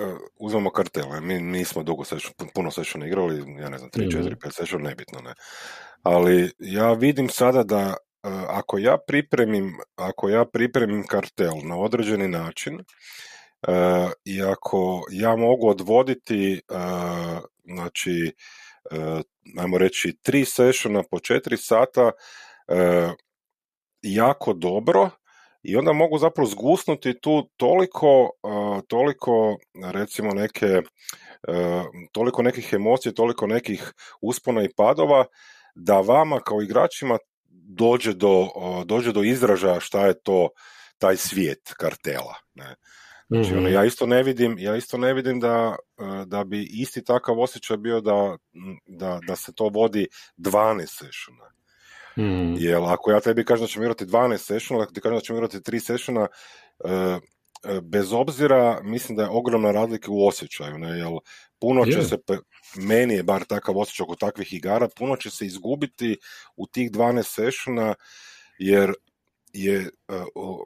uh, 0.00 0.18
uzmemo 0.36 0.70
kartele, 0.70 1.20
mi 1.20 1.40
nismo 1.40 1.82
dugo 1.82 2.04
session, 2.04 2.32
puno 2.54 2.70
session 2.70 3.06
igrali, 3.06 3.60
ja 3.60 3.68
ne 3.68 3.78
znam, 3.78 3.90
3, 3.90 4.18
4, 4.18 4.36
5 4.36 4.50
session, 4.52 4.82
nebitno, 4.82 5.20
ne. 5.20 5.34
Ali 6.02 6.50
ja 6.58 6.92
vidim 6.92 7.28
sada 7.28 7.62
da 7.62 7.86
uh, 7.86 8.32
ako 8.48 8.78
ja 8.78 8.98
pripremim, 9.06 9.76
ako 9.96 10.28
ja 10.28 10.44
pripremim 10.44 11.06
kartel 11.06 11.54
na 11.62 11.78
određeni 11.78 12.28
način, 12.28 12.74
uh, 12.74 14.10
i 14.24 14.42
ako 14.42 15.02
ja 15.10 15.36
mogu 15.36 15.68
odvoditi, 15.68 16.60
uh, 16.70 17.38
znači, 17.64 18.32
uh, 18.34 18.63
ajmo 19.58 19.78
reći, 19.78 20.16
tri 20.22 20.44
sessiona 20.44 21.02
po 21.10 21.18
četiri 21.18 21.56
sata, 21.56 22.10
jako 24.02 24.52
dobro, 24.52 25.10
i 25.62 25.76
onda 25.76 25.92
mogu 25.92 26.18
zapravo 26.18 26.48
zgusnuti 26.48 27.20
tu 27.20 27.48
toliko, 27.56 28.30
toliko 28.88 29.56
recimo 29.92 30.34
neke, 30.34 30.82
toliko 32.12 32.42
nekih 32.42 32.72
emocija, 32.72 33.12
toliko 33.12 33.46
nekih 33.46 33.92
uspona 34.20 34.62
i 34.62 34.74
padova, 34.76 35.24
da 35.74 36.00
vama 36.00 36.40
kao 36.40 36.62
igračima 36.62 37.18
dođe 37.68 38.12
do, 38.12 38.48
dođe 38.84 39.12
do 39.12 39.22
izražaja 39.22 39.80
šta 39.80 40.06
je 40.06 40.20
to 40.22 40.48
taj 40.98 41.16
svijet 41.16 41.72
kartela. 41.76 42.34
Ne? 42.54 42.74
Znači, 43.28 43.52
ono, 43.52 43.62
mhm. 43.62 43.72
ja 43.72 43.84
isto 43.84 44.06
ne 44.06 44.22
vidim, 44.22 44.56
ja 44.58 44.76
isto 44.76 44.98
ne 44.98 45.14
vidim 45.14 45.40
da, 45.40 45.76
da 46.26 46.44
bi 46.44 46.68
isti 46.70 47.04
takav 47.04 47.40
osjećaj 47.40 47.76
bio 47.76 48.00
da, 48.00 48.36
da, 48.86 49.20
da 49.26 49.36
se 49.36 49.52
to 49.54 49.68
vodi 49.68 50.06
12 50.36 50.86
sessiona. 50.86 51.54
Mm. 52.16 52.54
Jer 52.58 52.78
ako 52.86 53.10
ja 53.10 53.20
tebi 53.20 53.44
kažem 53.44 53.64
da 53.64 53.68
ćemo 53.68 53.84
igrati 53.84 54.04
12 54.04 54.38
sessiona, 54.38 54.82
ako 54.82 54.92
ti 54.92 55.00
kažem 55.00 55.16
da 55.16 55.20
ćemo 55.20 55.38
igrati 55.38 55.58
3 55.58 55.78
sessiona, 55.78 56.26
e, 56.84 56.90
e, 56.90 57.80
bez 57.82 58.12
obzira, 58.12 58.80
mislim 58.82 59.16
da 59.16 59.22
je 59.22 59.28
ogromna 59.28 59.70
razlika 59.70 60.10
u 60.10 60.26
osjećaju, 60.26 60.78
ne, 60.78 60.98
jer 60.98 61.08
puno 61.60 61.84
će 61.84 62.02
se, 62.02 62.16
meni 62.76 63.14
je 63.14 63.22
bar 63.22 63.44
takav 63.44 63.78
osjećaj 63.78 64.04
oko 64.04 64.16
takvih 64.16 64.52
igara, 64.52 64.88
puno 64.96 65.16
će 65.16 65.30
se 65.30 65.46
izgubiti 65.46 66.16
u 66.56 66.66
tih 66.66 66.90
12 66.90 67.22
sessiona, 67.22 67.94
jer 68.58 68.92
je, 69.54 69.90
uh, 70.08 70.58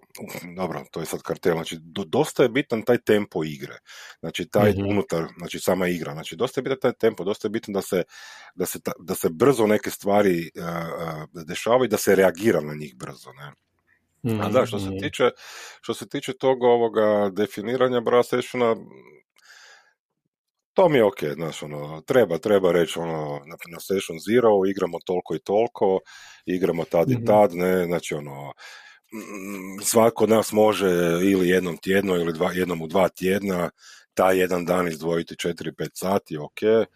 dobro, 0.57 0.85
to 0.91 1.01
je 1.01 1.07
sad 1.07 1.23
kartel, 1.23 1.53
znači 1.53 1.79
dosta 1.83 2.43
je 2.43 2.49
bitan 2.49 2.83
taj 2.83 2.99
tempo 2.99 3.45
igre, 3.45 3.79
znači 4.21 4.49
taj 4.49 4.71
mm 4.71 4.89
unutar, 4.91 5.27
znači 5.39 5.59
sama 5.59 5.89
igra, 5.89 6.13
znači 6.13 6.37
dosta 6.37 6.61
je 6.61 6.63
bitan 6.63 6.79
taj 6.81 6.93
tempo, 6.93 7.25
dosta 7.25 7.47
je 7.47 7.51
bitan 7.51 7.73
da 7.73 7.83
se, 7.83 8.03
da 8.55 8.67
se, 8.67 8.79
da 8.99 9.15
se 9.15 9.29
brzo 9.31 9.67
neke 9.67 9.91
stvari 9.91 10.51
uh, 10.55 11.45
dešavaju 11.45 11.85
i 11.85 11.89
da 11.89 11.97
se 11.97 12.15
reagira 12.15 12.61
na 12.61 12.75
njih 12.75 12.97
brzo, 12.97 13.33
ne. 13.33 13.53
mm 14.33 14.41
A 14.41 14.49
da, 14.49 14.67
što 14.67 14.79
se 14.79 14.89
mhm. 14.89 14.99
tiče, 14.99 15.31
što 15.81 15.95
se 15.95 16.09
tiče 16.09 16.33
toga 16.33 16.67
ovoga 16.67 17.31
definiranja 17.33 18.03
sessiona, 18.31 18.77
to 20.79 20.89
mi 20.89 20.99
je 20.99 21.05
ok, 21.05 21.25
znaš, 21.35 21.63
ono, 21.63 22.01
treba, 22.01 22.39
treba 22.39 22.73
reći, 22.73 22.99
ono, 22.99 23.41
na 23.47 23.81
Station 23.81 24.19
Zero 24.29 24.49
igramo 24.71 24.99
toliko 25.07 25.35
i 25.35 25.39
toliko, 25.39 25.99
igramo 26.47 26.85
tad 26.85 27.11
i 27.11 27.15
mhm. 27.15 27.25
tad, 27.27 27.55
ne, 27.55 27.85
znači, 27.85 28.15
ono, 28.15 28.53
mm, 29.13 29.83
svako 29.83 30.25
od 30.25 30.31
nas 30.31 30.53
može 30.53 30.89
ili 31.23 31.49
jednom 31.49 31.77
tjedno 31.77 32.17
ili 32.17 32.33
dva, 32.33 32.53
jednom 32.53 32.83
u 32.83 32.87
dva 32.87 33.09
tjedna 33.09 33.71
taj 34.15 34.39
jedan 34.39 34.65
dan 34.65 34.89
izdvojiti 34.89 35.35
4-5 35.35 35.89
sati, 35.95 36.39
ok, 36.39 36.63
e, 36.63 36.87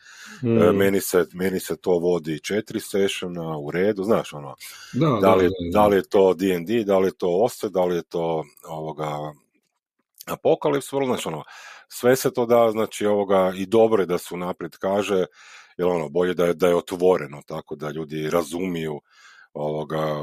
mm. 0.43 0.77
meni, 0.77 1.01
se, 1.01 1.27
meni 1.33 1.61
se 1.61 1.77
to 1.77 1.91
vodi 1.91 2.41
četiri 2.41 2.81
sessiona 2.81 3.59
u 3.59 3.71
redu, 3.71 4.05
znaš 4.05 4.33
ono, 4.33 4.55
da, 4.93 5.19
da, 5.21 5.35
li, 5.35 5.49
da, 5.73 5.87
li 5.87 5.97
je 5.97 6.09
to 6.09 6.35
D&D, 6.35 6.85
da 6.85 6.99
li 6.99 7.09
je 7.09 7.17
to 7.19 7.29
OSE, 7.45 7.69
da 7.69 7.85
li 7.85 7.97
je 7.97 8.03
to 8.03 8.45
ovoga 8.69 9.33
Apokalips, 10.27 10.93
vrlo, 10.93 11.07
znači 11.07 11.29
ono, 11.29 11.45
sve 11.93 12.17
se 12.17 12.33
to 12.33 12.47
da, 12.47 12.71
znači 12.71 13.07
ovoga 13.07 13.53
i 13.57 13.67
dobro 13.67 14.03
je 14.03 14.07
da 14.07 14.19
su 14.19 14.37
naprijed 14.37 14.77
kaže, 14.77 15.25
jer 15.77 15.89
ono, 15.89 16.09
bolje 16.09 16.35
da 16.35 16.45
je, 16.45 16.55
da 16.55 16.69
je 16.69 16.77
otvoreno, 16.77 17.43
tako 17.47 17.77
da 17.77 17.91
ljudi 17.91 18.31
razumiju 18.31 19.01
ovoga, 19.53 20.17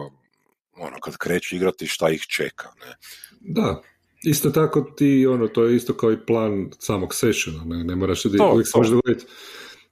ono, 0.77 0.99
kad 1.01 1.17
kreću 1.17 1.55
igrati 1.55 1.87
šta 1.87 2.09
ih 2.09 2.21
čeka, 2.21 2.69
ne. 2.79 2.95
Da, 3.39 3.81
Isto 4.23 4.49
tako 4.49 4.81
ti, 4.81 5.27
ono, 5.27 5.47
to 5.47 5.63
je 5.63 5.75
isto 5.75 5.93
kao 5.93 6.11
i 6.11 6.25
plan 6.25 6.71
samog 6.79 7.15
sessiona, 7.15 7.63
ne, 7.65 7.83
ne 7.83 7.95
moraš 7.95 8.23
to, 8.23 8.51
uvijek 8.53 8.67
se 8.67 8.77
može 8.77 8.91
dogoditi 8.91 9.25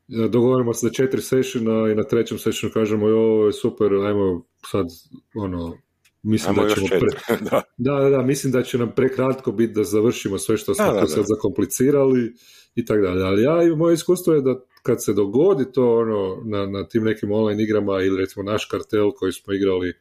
dogovorimo 0.07 0.73
se 0.73 0.87
za 0.87 0.93
četiri 0.93 1.21
sessiona 1.21 1.91
i 1.91 1.95
na 1.95 2.03
trećem 2.03 2.37
sessionu 2.37 2.73
kažemo 2.73 3.07
jo, 3.07 3.19
ovo 3.19 3.45
je 3.45 3.53
super, 3.53 3.93
ajmo 3.93 4.45
sad, 4.71 4.87
ono, 5.35 5.77
mislim 6.23 6.55
da 6.55 6.75
ćemo 6.75 6.87
pre... 6.87 7.37
da. 7.51 7.61
da. 7.77 8.09
da, 8.09 8.21
mislim 8.21 8.53
da 8.53 8.63
će 8.63 8.77
nam 8.77 8.91
prekratko 8.95 9.51
biti 9.51 9.73
da 9.73 9.83
završimo 9.83 10.37
sve 10.37 10.57
što 10.57 10.73
smo 10.73 10.93
da, 10.93 11.07
sad 11.07 11.25
zakomplicirali 11.27 12.33
i 12.75 12.85
tako 12.85 13.01
dalje. 13.01 13.23
Ali 13.23 13.43
ja 13.43 13.63
i 13.63 13.75
moje 13.75 13.93
iskustvo 13.93 14.33
je 14.33 14.41
da 14.41 14.59
kad 14.83 15.03
se 15.03 15.13
dogodi 15.13 15.71
to 15.71 15.97
ono 15.97 16.41
na, 16.45 16.65
na 16.65 16.87
tim 16.87 17.03
nekim 17.03 17.31
online 17.31 17.63
igrama 17.63 18.01
ili 18.01 18.17
recimo 18.17 18.43
naš 18.43 18.65
kartel 18.65 19.11
koji 19.11 19.31
smo 19.31 19.53
igrali, 19.53 19.93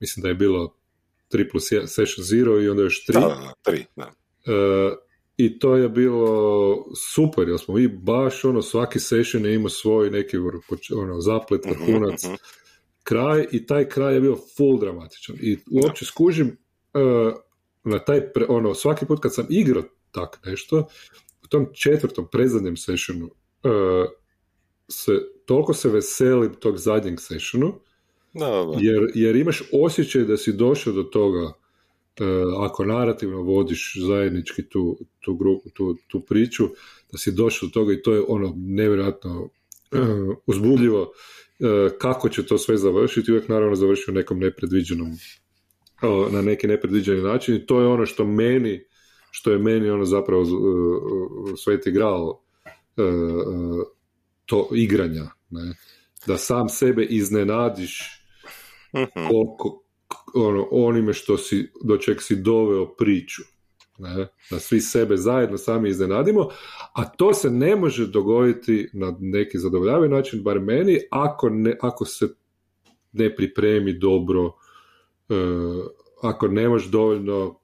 mislim 0.00 0.22
da 0.22 0.28
je 0.28 0.34
bilo 0.34 0.76
3 1.32 1.50
plus 1.50 1.64
1, 1.64 1.86
session 1.86 2.24
0 2.26 2.64
i 2.64 2.68
onda 2.68 2.82
još 2.82 3.06
3. 3.08 3.12
Da, 3.12 3.20
da, 3.20 3.72
3, 3.72 3.84
da. 3.96 4.06
Uh, 4.06 4.98
i 5.36 5.58
to 5.58 5.76
je 5.76 5.88
bilo 5.88 6.86
super, 7.14 7.48
jer 7.48 7.58
smo 7.58 7.74
mi 7.74 7.88
baš 7.88 8.44
ono, 8.44 8.62
svaki 8.62 9.00
session 9.00 9.44
je 9.44 9.54
imao 9.54 9.68
svoj 9.68 10.10
neki 10.10 10.36
ono, 10.96 11.20
zaplet, 11.20 11.64
mhm, 11.64 11.74
vrhunac, 11.74 12.24
uh 12.24 12.30
kraj 13.10 13.46
i 13.52 13.66
taj 13.66 13.88
kraj 13.88 14.14
je 14.14 14.20
bio 14.20 14.36
full 14.56 14.78
dramatičan. 14.78 15.36
I 15.40 15.58
uopće 15.70 16.04
skužim 16.04 16.56
uh, 16.94 17.34
na 17.84 17.98
taj, 17.98 18.32
pre, 18.32 18.46
ono, 18.48 18.74
svaki 18.74 19.06
put 19.06 19.20
kad 19.20 19.34
sam 19.34 19.46
igrao 19.50 19.82
tak 20.10 20.40
nešto, 20.44 20.88
u 21.44 21.48
tom 21.48 21.66
četvrtom, 21.72 22.28
predzadnjem 22.32 22.76
sessionu, 22.76 23.26
uh, 23.26 24.06
se, 24.88 25.12
toliko 25.46 25.74
se 25.74 25.88
veselim 25.88 26.54
tog 26.54 26.78
zadnjeg 26.78 27.20
sessionu, 27.20 27.80
Jer, 28.80 29.10
jer 29.14 29.36
imaš 29.36 29.62
osjećaj 29.72 30.24
da 30.24 30.36
si 30.36 30.52
došao 30.52 30.92
do 30.92 31.02
toga 31.02 31.52
E, 32.20 32.24
ako 32.58 32.84
narativno 32.84 33.42
vodiš 33.42 33.96
zajednički 34.06 34.68
tu, 34.68 34.98
tu, 35.20 35.34
grupu, 35.34 35.70
tu, 35.70 35.96
tu 36.08 36.20
priču, 36.20 36.68
da 37.12 37.18
si 37.18 37.32
došao 37.32 37.66
do 37.66 37.72
toga 37.72 37.92
i 37.92 38.02
to 38.02 38.14
je 38.14 38.22
ono 38.28 38.54
nevjerojatno 38.56 39.40
uh, 39.40 39.50
uzbudljivo 40.46 41.02
e, 41.02 41.06
kako 41.98 42.28
će 42.28 42.46
to 42.46 42.58
sve 42.58 42.76
završiti, 42.76 43.32
uvijek 43.32 43.48
naravno 43.48 43.76
završi 43.76 44.10
u 44.10 44.14
nekom 44.14 44.38
nepredviđenom 44.38 45.08
na 46.32 46.42
neki 46.42 46.66
nepredviđeni 46.66 47.22
način 47.22 47.56
i 47.56 47.66
to 47.66 47.80
je 47.80 47.86
ono 47.86 48.06
što 48.06 48.24
meni 48.24 48.84
što 49.30 49.52
je 49.52 49.58
meni 49.58 49.90
ono 49.90 50.04
zapravo 50.04 50.44
sveti 51.64 51.90
gral 51.90 52.40
to 54.46 54.68
igranja 54.74 55.30
ne? 55.50 55.74
da 56.26 56.36
sam 56.36 56.68
sebe 56.68 57.04
iznenadiš 57.04 58.24
mhm. 58.96 59.28
koliko, 59.28 59.82
ono, 60.34 60.68
onime 60.70 61.12
što 61.12 61.38
si, 61.38 61.72
do 61.84 61.96
čeg 61.96 62.22
si 62.22 62.36
doveo 62.36 62.94
priču. 62.96 63.42
Ne? 64.00 64.28
Da 64.50 64.58
svi 64.58 64.80
sebe 64.80 65.16
zajedno 65.16 65.58
sami 65.58 65.88
iznenadimo, 65.88 66.48
a 66.92 67.04
to 67.04 67.34
se 67.34 67.50
ne 67.50 67.76
može 67.76 68.06
dogoditi 68.06 68.90
na 68.92 69.16
neki 69.20 69.58
zadovoljavajući 69.58 70.14
način, 70.14 70.42
bar 70.42 70.60
meni, 70.60 70.98
ako, 71.10 71.48
ne, 71.48 71.76
ako 71.80 72.04
se 72.04 72.28
ne 73.12 73.36
pripremi 73.36 73.92
dobro, 73.92 74.44
uh, 74.44 74.54
ako 76.22 76.48
nemaš 76.48 76.84
dovoljno 76.84 77.46
uh, 77.46 77.58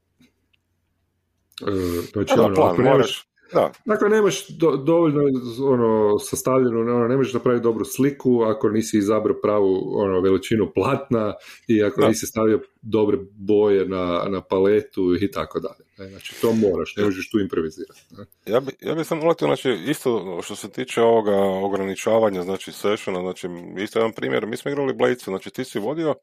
znači, 2.13 2.35
ono, 2.39 2.55
plan, 2.55 2.73
ako 2.73 2.83
nemaš, 2.83 3.29
da. 3.53 3.73
Dakle, 3.85 4.09
nemaš 4.09 4.49
do, 4.49 4.77
dovoljno 4.77 5.23
ono, 5.63 6.19
sastavljenu, 6.19 6.81
ono, 6.81 7.09
ne 7.09 7.17
možeš 7.17 7.35
napraviti 7.35 7.63
dobru 7.63 7.85
sliku 7.85 8.43
ako 8.43 8.69
nisi 8.69 8.99
izabrao 8.99 9.41
pravu 9.43 9.93
ono, 9.95 10.21
veličinu 10.21 10.73
platna 10.75 11.35
i 11.69 11.83
ako 11.83 12.01
da. 12.01 12.09
nisi 12.09 12.27
stavio 12.27 12.61
dobre 12.83 13.19
boje 13.33 13.89
na, 13.89 14.25
na 14.29 14.41
paletu 14.41 15.15
i 15.21 15.31
tako 15.31 15.61
dalje. 15.61 16.11
Znači, 16.11 16.41
to 16.41 16.53
moraš, 16.53 16.97
ne 16.97 17.05
možeš 17.05 17.31
tu 17.31 17.41
improvizirati. 17.41 18.01
Ne? 18.11 18.25
Ja 18.47 18.61
bi, 18.61 18.73
ja 18.81 18.95
bi 18.95 19.05
sam 19.05 19.29
letio, 19.29 19.47
znači, 19.47 19.71
isto 19.87 20.41
što 20.43 20.57
se 20.57 20.71
tiče 20.71 21.03
ovoga 21.03 21.37
ograničavanja, 21.43 22.43
znači, 22.43 22.73
sessiona, 22.73 23.21
znači, 23.21 23.49
isto 23.79 23.99
jedan 23.99 24.13
primjer, 24.13 24.47
mi 24.47 24.57
smo 24.57 24.71
igrali 24.71 24.95
Blade, 24.95 25.15
znači, 25.25 25.51
ti 25.51 25.65
si 25.65 25.79
vodio 25.79 26.15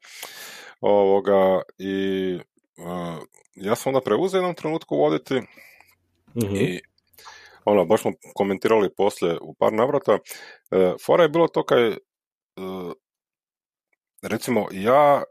ovoga 0.82 1.62
i 1.78 2.36
uh, 2.78 3.24
ja 3.56 3.76
sam 3.76 3.90
onda 3.90 4.02
preuzeo 4.02 4.38
jednom 4.38 4.56
trenutku 4.56 4.98
voditi 4.98 5.36
mm 6.36 6.56
i 6.56 6.80
ono, 7.66 7.86
baš 7.86 8.02
smo 8.02 8.12
komentirali 8.36 8.90
poslije 8.98 9.38
u 9.42 9.54
par 9.54 9.74
navrata, 9.74 10.18
e, 10.72 10.94
fora 11.06 11.24
je 11.24 11.30
bilo 11.30 11.48
to 11.48 11.66
kaj, 11.66 11.88
e, 11.90 11.98
recimo, 14.22 14.68
ja 14.72 15.24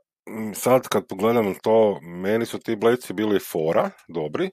sad 0.55 0.88
kad 0.88 1.07
pogledam 1.07 1.55
to, 1.62 2.01
meni 2.01 2.47
su 2.47 2.59
ti 2.59 2.77
bleci 2.77 3.12
bili 3.12 3.38
fora, 3.38 3.90
dobri, 4.09 4.51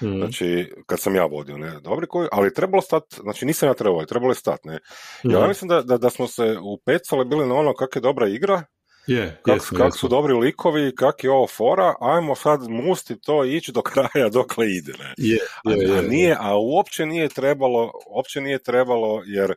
mm. 0.00 0.16
znači, 0.18 0.72
kad 0.86 1.00
sam 1.00 1.14
ja 1.14 1.24
vodio, 1.24 1.58
ne, 1.58 1.80
dobri 1.80 2.06
koji, 2.06 2.28
ali 2.32 2.54
trebalo 2.54 2.82
stati, 2.82 3.16
znači 3.22 3.46
nisam 3.46 3.68
ja 3.68 3.74
trebao, 3.74 4.04
trebalo 4.04 4.30
je 4.30 4.34
stati, 4.34 4.68
ne. 4.68 4.78
Ja 5.22 5.46
mislim 5.48 5.68
da, 5.68 5.82
da, 5.82 5.98
da 5.98 6.10
smo 6.10 6.26
se 6.26 6.56
upecali 6.58 7.24
bili 7.24 7.46
na 7.46 7.54
ono 7.54 7.74
kak 7.74 7.96
je 7.96 8.00
dobra 8.00 8.28
igra, 8.28 8.62
je, 9.06 9.40
kako 9.42 9.76
kak 9.76 9.96
su 9.96 10.08
dobri 10.08 10.34
likovi, 10.34 10.94
kak 10.96 11.24
je 11.24 11.30
ovo 11.30 11.46
fora, 11.46 11.94
ajmo 12.00 12.34
sad 12.34 12.60
musti 12.68 13.20
to 13.20 13.44
ići 13.44 13.72
do 13.72 13.82
kraja 13.82 14.28
dokle 14.38 14.66
ide. 14.70 14.92
Ne? 14.92 15.14
Je, 15.16 15.38
je, 15.64 15.98
a, 15.98 16.02
nije, 16.02 16.36
a 16.40 16.56
uopće 16.56 17.06
nije 17.06 17.28
trebalo, 17.28 17.92
uopće 18.06 18.40
nije 18.40 18.58
trebalo 18.58 19.22
jer 19.26 19.54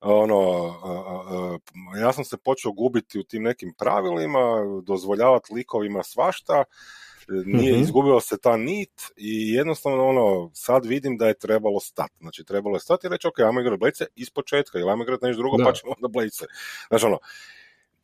ono, 0.00 0.74
ja 2.00 2.12
sam 2.12 2.24
se 2.24 2.36
počeo 2.36 2.72
gubiti 2.72 3.18
u 3.18 3.22
tim 3.22 3.42
nekim 3.42 3.74
pravilima, 3.78 4.40
dozvoljavati 4.82 5.54
likovima 5.54 6.02
svašta, 6.02 6.64
nije 7.28 7.72
mm 7.72 7.82
izgubila 7.82 8.20
se 8.20 8.38
ta 8.38 8.56
nit 8.56 9.02
i 9.16 9.52
jednostavno 9.52 10.08
ono, 10.08 10.50
sad 10.54 10.86
vidim 10.86 11.16
da 11.16 11.28
je 11.28 11.38
trebalo 11.38 11.80
stati. 11.80 12.14
Znači 12.20 12.44
trebalo 12.44 12.76
je 12.76 12.80
stati 12.80 13.06
i 13.06 13.10
reći, 13.10 13.26
ok, 13.26 13.38
ajmo 13.38 13.60
igrati 13.60 13.78
blejce 13.78 14.06
iz 14.14 14.30
početka 14.30 14.78
ili 14.78 14.90
ajmo 14.90 15.02
igrati 15.02 15.26
nešto 15.26 15.42
drugo 15.42 15.56
da. 15.56 15.64
pa 15.64 15.72
ćemo 15.72 15.92
onda 15.96 16.08
blejce. 16.08 16.44
Znači 16.88 17.06
ono, 17.06 17.18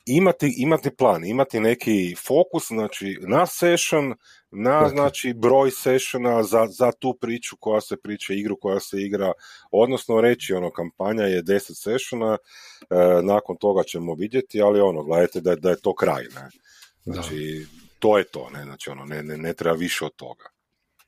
imati, 0.09 0.55
imati 0.59 0.91
plan, 0.91 1.25
imati 1.25 1.61
neki 1.61 2.15
fokus, 2.27 2.67
znači 2.67 3.19
na 3.21 3.47
session, 3.47 4.15
na 4.51 4.89
znači 4.89 5.35
broj 5.37 5.71
sessiona 5.71 6.43
za, 6.43 6.67
za 6.67 6.93
tu 6.93 7.19
priču 7.21 7.57
koja 7.61 7.81
se 7.81 7.97
priča, 7.97 8.33
igru 8.33 8.57
koja 8.61 8.81
se 8.81 9.03
igra, 9.03 9.33
odnosno 9.71 10.21
reći 10.21 10.55
ono 10.55 10.71
kampanja 10.71 11.23
je 11.23 11.43
10 11.43 11.61
sessiona, 11.75 12.33
e, 12.33 12.97
nakon 13.23 13.57
toga 13.57 13.83
ćemo 13.83 14.15
vidjeti, 14.15 14.63
ali 14.63 14.81
ono, 14.81 15.03
gledajte 15.03 15.41
da, 15.41 15.57
da 15.57 15.71
je 15.71 15.81
to 15.81 15.95
kraj, 15.95 16.25
ne. 16.35 16.49
Znači, 17.05 17.67
to 17.99 18.19
je 18.19 18.25
to, 18.25 18.51
ne, 18.51 18.65
znači 18.65 18.91
ono, 18.91 19.05
ne, 19.05 19.23
ne, 19.23 19.37
ne 19.37 19.55
treba 19.55 19.77
više 19.77 20.05
od 20.05 20.13
toga. 20.17 20.45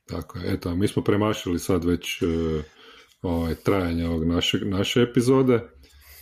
Tako 0.05 0.39
je, 0.39 0.53
eto, 0.53 0.75
mi 0.75 0.87
smo 0.87 1.03
premašili 1.03 1.59
sad 1.59 1.83
već 1.83 2.21
uh, 2.21 2.29
ovaj, 3.21 3.55
trajanje 3.55 4.07
ovog 4.07 4.25
naše, 4.25 4.57
naše 4.57 5.01
epizode. 5.01 5.59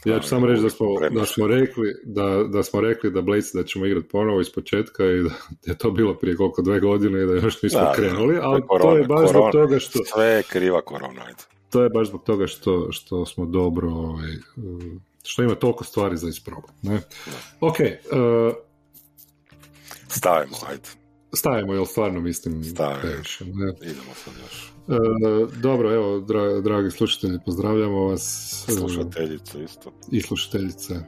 Ja 0.06 0.20
ću 0.20 0.28
samo 0.28 0.48
reći 0.48 0.62
da 0.62 0.70
smo, 0.70 0.88
da 1.12 1.26
smo 1.26 1.48
rekli 1.48 1.96
da, 2.04 2.44
da 2.44 2.64
smo 2.64 2.82
rekli 2.82 3.12
da 3.12 3.22
Blaze 3.22 3.50
da 3.54 3.64
ćemo 3.64 3.86
igrati 3.86 4.08
ponovo 4.08 4.42
iz 4.42 4.50
početka 4.50 5.06
i 5.06 5.24
da 5.24 5.30
je 5.72 5.78
to 5.78 5.92
bilo 5.92 6.14
prije 6.14 6.36
koliko 6.36 6.62
dve 6.62 6.80
godine 6.80 7.24
i 7.24 7.26
da 7.26 7.34
još 7.34 7.62
nismo 7.62 7.80
da, 7.80 7.94
krenuli, 7.96 8.38
ali 8.42 8.62
korona, 8.68 8.92
to 8.92 8.98
je 8.98 9.04
baš 9.04 9.18
korona, 9.18 9.30
zbog 9.30 9.52
toga 9.52 9.80
što... 9.80 10.00
Sve 10.06 10.26
je 10.26 10.44
kriva 10.44 10.82
korona. 10.82 11.26
To 11.70 11.84
je 11.84 11.90
baš 11.90 12.08
zbog 12.08 12.24
toga 12.24 12.48
što, 12.48 12.92
što 12.92 13.26
smo 13.26 13.46
dobro, 13.46 13.90
ovaj, 13.90 14.32
što 15.24 15.44
ima 15.44 15.56
toliko 15.56 15.84
stvari 15.84 16.18
za 16.18 16.30
isprobati. 16.30 16.74
Ne? 16.82 17.02
Ok. 17.62 17.76
Uh, 17.80 18.54
Stavimo, 20.08 20.56
ajde. 20.70 20.90
Stavimo, 21.34 21.74
jel 21.74 21.86
stvarno 21.86 22.22
mislim 22.22 22.64
Stavimo. 22.64 23.14
ne? 23.42 23.90
Idemo 23.92 24.14
sad 24.26 24.34
još. 24.44 24.74
E, 24.88 25.60
dobro, 25.62 25.94
evo, 25.94 26.20
dra, 26.20 26.62
dragi 26.62 26.92
slušatelji, 26.92 27.40
pozdravljamo 27.46 28.04
vas. 28.06 28.66
E, 28.70 28.72
slušateljice 28.72 29.64
isto. 29.64 29.92
I 30.12 30.22
slušateljice. 30.22 30.94
E, 30.94 31.04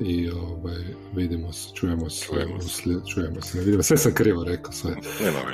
I 0.00 0.30
ovaj, 0.30 0.84
vidimo 1.14 1.52
se, 1.52 1.74
čujemo 1.74 2.10
se, 2.10 2.26
čujemo 2.26 2.60
se, 2.60 2.68
slijed, 2.68 3.00
čujemo 3.14 3.40
se, 3.40 3.58
ne 3.58 3.64
vidimo, 3.64 3.82
sve 3.82 3.96
sam 3.96 4.14
krivo 4.14 4.44
rekao, 4.44 4.72
sve. 4.72 4.96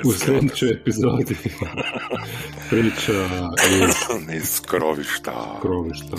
u 0.05 0.11
sljedećoj 0.11 0.71
epizodi 0.71 1.35
priča 2.69 3.13
iz... 3.81 4.35
iz 4.41 4.61
krovišta. 4.61 5.59
Krovišta. 5.61 6.17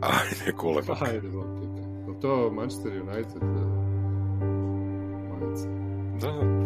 Ajde, 0.00 0.56
kuleba. 0.56 0.96
Ajde, 1.00 1.28
to 2.20 2.50
Manchester 2.50 2.92
United? 3.02 3.87
Da, 6.20 6.32
da. 6.32 6.57